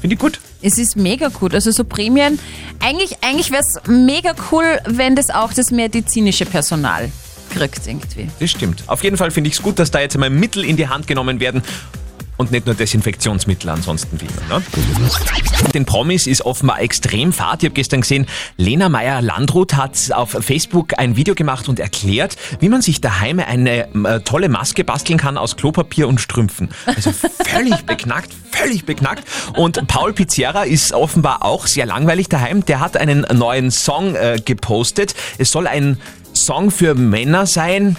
Finde 0.00 0.14
ich 0.14 0.20
gut. 0.20 0.40
Es 0.62 0.78
ist 0.78 0.96
mega 0.96 1.28
gut. 1.28 1.54
Also 1.54 1.70
so 1.70 1.84
Prämien. 1.84 2.38
Eigentlich, 2.80 3.22
eigentlich 3.22 3.50
wäre 3.50 3.62
es 3.62 3.80
mega 3.88 4.34
cool, 4.50 4.80
wenn 4.86 5.16
das 5.16 5.30
auch 5.30 5.52
das 5.52 5.70
medizinische 5.70 6.46
Personal 6.46 7.10
kriegt 7.50 7.86
irgendwie. 7.86 8.28
Das 8.40 8.50
stimmt. 8.50 8.84
Auf 8.86 9.02
jeden 9.04 9.16
Fall 9.16 9.30
finde 9.30 9.48
ich 9.48 9.54
es 9.54 9.62
gut, 9.62 9.78
dass 9.78 9.90
da 9.90 10.00
jetzt 10.00 10.14
einmal 10.14 10.30
Mittel 10.30 10.64
in 10.64 10.76
die 10.76 10.88
Hand 10.88 11.06
genommen 11.06 11.40
werden 11.40 11.62
und 12.36 12.50
nicht 12.50 12.66
nur 12.66 12.74
Desinfektionsmittel 12.74 13.70
ansonsten 13.70 14.20
wie 14.20 14.26
immer. 14.26 14.58
Ne? 14.58 14.64
Den 15.72 15.86
Promis 15.86 16.26
ist 16.26 16.42
offenbar 16.42 16.80
extrem 16.80 17.32
fad. 17.32 17.62
Ich 17.62 17.68
habe 17.68 17.74
gestern 17.74 18.02
gesehen, 18.02 18.26
Lena 18.56 18.88
Meyer-Landrut 18.88 19.74
hat 19.74 19.96
auf 20.12 20.30
Facebook 20.40 20.98
ein 20.98 21.16
Video 21.16 21.34
gemacht 21.34 21.68
und 21.68 21.80
erklärt, 21.80 22.36
wie 22.60 22.68
man 22.68 22.82
sich 22.82 23.00
daheim 23.00 23.40
eine 23.40 23.88
äh, 24.04 24.20
tolle 24.20 24.48
Maske 24.48 24.84
basteln 24.84 25.18
kann 25.18 25.36
aus 25.36 25.56
Klopapier 25.56 26.08
und 26.08 26.20
Strümpfen. 26.20 26.68
Also 26.86 27.12
völlig 27.12 27.82
beknackt, 27.86 28.32
völlig 28.50 28.84
beknackt. 28.84 29.24
Und 29.54 29.86
Paul 29.88 30.12
Pizzerra 30.12 30.64
ist 30.64 30.92
offenbar 30.92 31.44
auch 31.44 31.66
sehr 31.66 31.86
langweilig 31.86 32.28
daheim. 32.28 32.64
Der 32.64 32.80
hat 32.80 32.96
einen 32.96 33.26
neuen 33.32 33.70
Song 33.70 34.14
äh, 34.14 34.40
gepostet. 34.44 35.14
Es 35.38 35.50
soll 35.50 35.66
ein 35.66 35.98
Song 36.32 36.70
für 36.70 36.94
Männer 36.94 37.46
sein. 37.46 37.96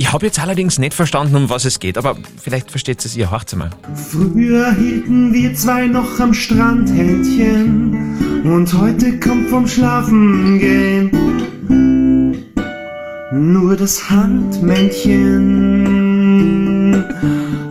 Ich 0.00 0.10
habe 0.10 0.24
jetzt 0.24 0.40
allerdings 0.40 0.78
nicht 0.78 0.94
verstanden, 0.94 1.36
um 1.36 1.50
was 1.50 1.66
es 1.66 1.78
geht, 1.78 1.98
aber 1.98 2.16
vielleicht 2.42 2.70
versteht 2.70 3.04
es 3.04 3.14
ihr. 3.14 3.30
Hört's 3.30 3.54
mal. 3.54 3.68
Früher 3.94 4.72
hielten 4.72 5.34
wir 5.34 5.54
zwei 5.54 5.88
noch 5.88 6.18
am 6.18 6.32
Strand 6.32 6.88
Händchen 6.88 8.42
und 8.42 8.72
heute 8.72 9.20
kommt 9.20 9.50
vom 9.50 9.68
Schlafen 9.68 10.58
gehen 10.58 11.10
nur 13.30 13.76
das 13.76 14.08
Handmännchen. 14.08 17.04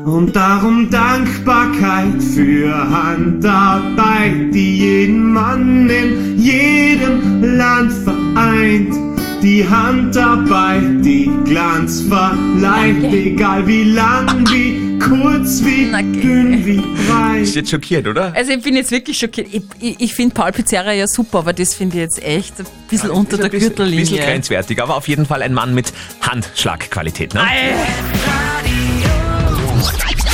Und 0.05 0.35
darum 0.35 0.91
Dankbarkeit 0.91 2.21
für 2.21 2.71
Handarbeit, 2.71 4.53
die 4.53 4.77
jeden 4.77 5.33
Mann 5.33 5.89
in 5.89 6.37
jedem 6.37 7.57
Land 7.57 7.91
vereint. 7.91 9.08
Die 9.41 9.67
Handarbeit, 9.67 11.03
die 11.03 11.31
Glanz 11.45 12.01
verleiht, 12.01 13.03
egal 13.13 13.65
wie 13.65 13.83
lang, 13.83 14.45
wie 14.49 14.99
kurz, 14.99 15.63
wie 15.63 15.89
dünn, 16.19 16.65
wie 16.65 16.81
breit. 17.07 17.43
Ist 17.43 17.55
jetzt 17.55 17.71
schockiert, 17.71 18.05
oder? 18.05 18.33
Also 18.35 18.51
ich 18.51 18.61
bin 18.61 18.75
jetzt 18.75 18.91
wirklich 18.91 19.17
schockiert. 19.17 19.47
Ich, 19.51 19.63
ich, 19.79 20.01
ich 20.01 20.13
finde 20.13 20.33
Paul 20.33 20.51
Pizarra 20.51 20.91
ja 20.91 21.07
super, 21.07 21.39
aber 21.39 21.53
das 21.53 21.73
finde 21.73 21.95
ich 21.97 22.01
jetzt 22.01 22.21
echt 22.21 22.59
ein 22.59 22.65
bisschen 22.89 23.11
unter 23.11 23.37
der 23.37 23.45
Ein 23.45 23.51
bisschen, 23.51 23.69
Gürtellinie. 23.69 24.01
bisschen 24.01 24.17
grenzwertig, 24.19 24.81
aber 24.83 24.97
auf 24.97 25.07
jeden 25.07 25.25
Fall 25.25 25.41
ein 25.41 25.53
Mann 25.53 25.73
mit 25.73 25.93
Handschlagqualität. 26.21 27.33
Ne? 27.33 27.41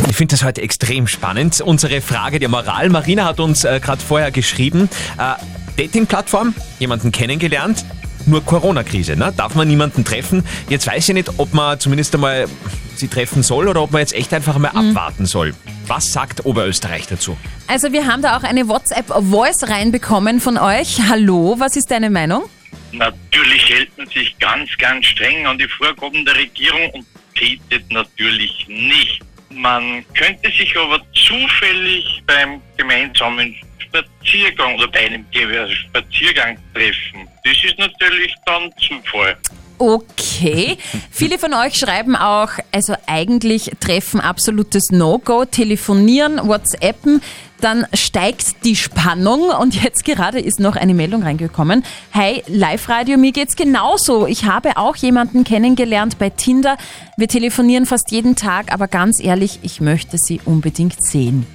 Ich 0.09 0.15
finde 0.15 0.33
das 0.33 0.43
heute 0.43 0.61
extrem 0.61 1.07
spannend. 1.07 1.61
Unsere 1.61 2.01
Frage 2.01 2.39
der 2.39 2.49
Moral. 2.49 2.89
Marina 2.89 3.25
hat 3.25 3.39
uns 3.39 3.65
äh, 3.65 3.79
gerade 3.79 4.01
vorher 4.01 4.31
geschrieben. 4.31 4.89
Äh, 5.19 5.35
Dating-Plattform, 5.77 6.55
jemanden 6.79 7.11
kennengelernt, 7.11 7.85
nur 8.27 8.43
Corona-Krise. 8.43 9.15
Ne? 9.15 9.33
Darf 9.35 9.55
man 9.55 9.67
niemanden 9.67 10.03
treffen? 10.03 10.43
Jetzt 10.69 10.87
weiß 10.87 11.09
ich 11.09 11.15
nicht, 11.15 11.29
ob 11.37 11.53
man 11.53 11.79
zumindest 11.79 12.13
einmal 12.15 12.47
sie 12.95 13.07
treffen 13.07 13.43
soll 13.43 13.67
oder 13.67 13.81
ob 13.81 13.91
man 13.91 14.01
jetzt 14.01 14.13
echt 14.13 14.33
einfach 14.33 14.57
mal 14.57 14.69
abwarten 14.69 15.25
soll. 15.25 15.53
Was 15.87 16.13
sagt 16.13 16.45
Oberösterreich 16.45 17.07
dazu? 17.07 17.37
Also 17.67 17.91
wir 17.91 18.07
haben 18.07 18.21
da 18.21 18.37
auch 18.37 18.43
eine 18.43 18.67
WhatsApp-Voice 18.67 19.69
reinbekommen 19.69 20.39
von 20.39 20.57
euch. 20.57 20.99
Hallo, 21.09 21.55
was 21.59 21.75
ist 21.75 21.91
deine 21.91 22.09
Meinung? 22.09 22.43
Natürlich 22.91 23.69
hält 23.69 23.97
man 23.97 24.07
sich 24.07 24.37
ganz, 24.39 24.69
ganz 24.77 25.05
streng 25.05 25.45
an 25.45 25.57
die 25.57 25.67
Vorgaben 25.67 26.23
der 26.25 26.35
Regierung 26.35 26.89
und 26.91 27.05
tätet 27.37 27.91
natürlich 27.91 28.65
nicht. 28.67 29.21
Man 29.49 30.05
könnte 30.17 30.49
sich 30.49 30.75
aber 30.77 30.99
zufällig 31.13 32.23
beim 32.25 32.61
gemeinsamen 32.77 33.55
Spaziergang 33.95 34.75
oder 34.75 34.87
bei 34.87 35.05
einem 35.05 35.25
Spaziergang 35.31 36.57
treffen. 36.73 37.27
Das 37.43 37.63
ist 37.63 37.77
natürlich 37.77 38.33
dann 38.45 38.71
Zufall. 38.77 39.37
Okay. 39.77 40.77
Viele 41.11 41.37
von 41.37 41.53
euch 41.53 41.75
schreiben 41.75 42.15
auch, 42.15 42.49
also 42.71 42.95
eigentlich 43.07 43.71
treffen 43.79 44.21
absolutes 44.21 44.89
No-Go, 44.89 45.45
telefonieren, 45.45 46.47
WhatsAppen, 46.47 47.21
dann 47.61 47.85
steigt 47.93 48.63
die 48.63 48.75
Spannung 48.75 49.49
und 49.49 49.81
jetzt 49.81 50.05
gerade 50.05 50.39
ist 50.39 50.59
noch 50.59 50.75
eine 50.75 50.93
Meldung 50.93 51.23
reingekommen. 51.23 51.83
Hey, 52.11 52.43
Live-Radio, 52.47 53.17
mir 53.17 53.31
geht's 53.31 53.55
genauso. 53.55 54.27
Ich 54.27 54.45
habe 54.45 54.77
auch 54.77 54.95
jemanden 54.97 55.43
kennengelernt 55.43 56.19
bei 56.19 56.29
Tinder. 56.29 56.77
Wir 57.17 57.27
telefonieren 57.27 57.85
fast 57.85 58.11
jeden 58.11 58.35
Tag, 58.35 58.71
aber 58.73 58.87
ganz 58.87 59.19
ehrlich, 59.21 59.59
ich 59.61 59.81
möchte 59.81 60.17
sie 60.17 60.41
unbedingt 60.45 61.03
sehen. 61.03 61.45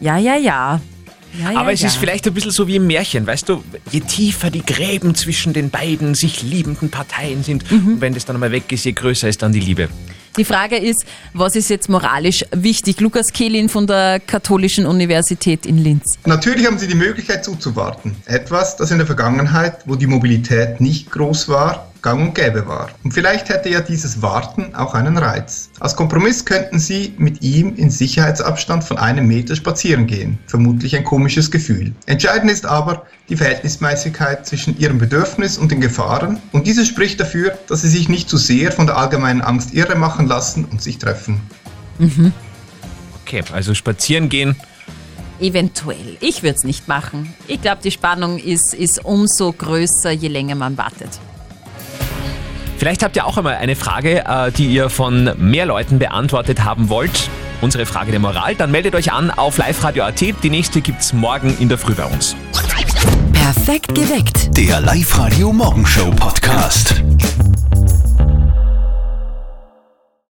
Ja, 0.00 0.16
ja, 0.16 0.36
ja. 0.36 0.80
Ja, 1.38 1.52
ja, 1.52 1.60
Aber 1.60 1.72
es 1.72 1.80
ja. 1.80 1.86
ist 1.88 1.96
vielleicht 1.96 2.26
ein 2.26 2.34
bisschen 2.34 2.50
so 2.50 2.66
wie 2.66 2.76
im 2.76 2.86
Märchen, 2.86 3.26
weißt 3.26 3.48
du, 3.48 3.62
je 3.92 4.00
tiefer 4.00 4.50
die 4.50 4.64
Gräben 4.64 5.14
zwischen 5.14 5.52
den 5.52 5.70
beiden 5.70 6.14
sich 6.14 6.42
liebenden 6.42 6.90
Parteien 6.90 7.42
sind, 7.44 7.70
Mhm. 7.70 7.94
und 7.94 8.00
wenn 8.00 8.14
das 8.14 8.24
dann 8.24 8.36
einmal 8.36 8.50
weg 8.52 8.70
ist, 8.72 8.84
je 8.84 8.92
größer 8.92 9.28
ist 9.28 9.42
dann 9.42 9.52
die 9.52 9.60
Liebe. 9.60 9.88
Die 10.36 10.44
Frage 10.44 10.76
ist, 10.76 11.04
was 11.34 11.56
ist 11.56 11.70
jetzt 11.70 11.88
moralisch 11.88 12.44
wichtig? 12.52 13.00
Lukas 13.00 13.32
Kehlin 13.32 13.68
von 13.68 13.86
der 13.86 14.20
Katholischen 14.20 14.86
Universität 14.86 15.66
in 15.66 15.78
Linz. 15.78 16.04
Natürlich 16.24 16.66
haben 16.66 16.78
Sie 16.78 16.86
die 16.86 16.94
Möglichkeit 16.94 17.44
zuzuwarten. 17.44 18.14
Etwas, 18.26 18.76
das 18.76 18.90
in 18.92 18.98
der 18.98 19.06
Vergangenheit, 19.08 19.78
wo 19.86 19.96
die 19.96 20.06
Mobilität 20.06 20.80
nicht 20.80 21.10
groß 21.10 21.48
war, 21.48 21.89
gang 22.02 22.20
und 22.20 22.34
gäbe 22.34 22.66
war. 22.66 22.88
Und 23.04 23.12
vielleicht 23.12 23.48
hätte 23.48 23.68
ja 23.68 23.80
dieses 23.80 24.22
Warten 24.22 24.74
auch 24.74 24.94
einen 24.94 25.18
Reiz. 25.18 25.70
Als 25.80 25.96
Kompromiss 25.96 26.44
könnten 26.44 26.78
Sie 26.78 27.14
mit 27.18 27.42
ihm 27.42 27.74
in 27.76 27.90
Sicherheitsabstand 27.90 28.84
von 28.84 28.98
einem 28.98 29.26
Meter 29.26 29.56
spazieren 29.56 30.06
gehen. 30.06 30.38
Vermutlich 30.46 30.96
ein 30.96 31.04
komisches 31.04 31.50
Gefühl. 31.50 31.92
Entscheidend 32.06 32.50
ist 32.50 32.66
aber 32.66 33.06
die 33.28 33.36
Verhältnismäßigkeit 33.36 34.46
zwischen 34.46 34.78
Ihrem 34.78 34.98
Bedürfnis 34.98 35.58
und 35.58 35.70
den 35.70 35.80
Gefahren. 35.80 36.40
Und 36.52 36.66
dieses 36.66 36.88
spricht 36.88 37.20
dafür, 37.20 37.58
dass 37.68 37.82
Sie 37.82 37.88
sich 37.88 38.08
nicht 38.08 38.28
zu 38.28 38.36
sehr 38.36 38.72
von 38.72 38.86
der 38.86 38.96
allgemeinen 38.96 39.40
Angst 39.40 39.74
irre 39.74 39.96
machen 39.96 40.26
lassen 40.26 40.64
und 40.64 40.82
sich 40.82 40.98
treffen. 40.98 41.40
Mhm. 41.98 42.32
Okay, 43.22 43.44
also 43.52 43.74
spazieren 43.74 44.28
gehen. 44.28 44.56
Eventuell. 45.40 46.18
Ich 46.20 46.42
würde 46.42 46.56
es 46.56 46.64
nicht 46.64 46.88
machen. 46.88 47.32
Ich 47.46 47.62
glaube, 47.62 47.80
die 47.82 47.90
Spannung 47.90 48.38
ist, 48.38 48.74
ist 48.74 49.04
umso 49.04 49.52
größer, 49.52 50.10
je 50.10 50.28
länger 50.28 50.54
man 50.54 50.76
wartet. 50.76 51.18
Vielleicht 52.80 53.02
habt 53.02 53.14
ihr 53.14 53.26
auch 53.26 53.36
einmal 53.36 53.56
eine 53.56 53.76
Frage, 53.76 54.24
äh, 54.24 54.50
die 54.52 54.64
ihr 54.68 54.88
von 54.88 55.32
mehr 55.36 55.66
Leuten 55.66 55.98
beantwortet 55.98 56.64
haben 56.64 56.88
wollt. 56.88 57.28
Unsere 57.60 57.84
Frage 57.84 58.10
der 58.10 58.20
Moral. 58.20 58.54
Dann 58.54 58.70
meldet 58.70 58.94
euch 58.94 59.12
an 59.12 59.30
auf 59.30 59.58
liveradio.at. 59.58 60.18
Die 60.42 60.48
nächste 60.48 60.80
gibt's 60.80 61.12
morgen 61.12 61.54
in 61.60 61.68
der 61.68 61.76
Früh 61.76 61.92
bei 61.92 62.06
uns. 62.06 62.34
Perfekt 63.34 63.94
geweckt. 63.94 64.56
Der 64.56 64.80
Live-Radio 64.80 65.52
Morgenshow 65.52 66.10
Podcast. 66.12 67.04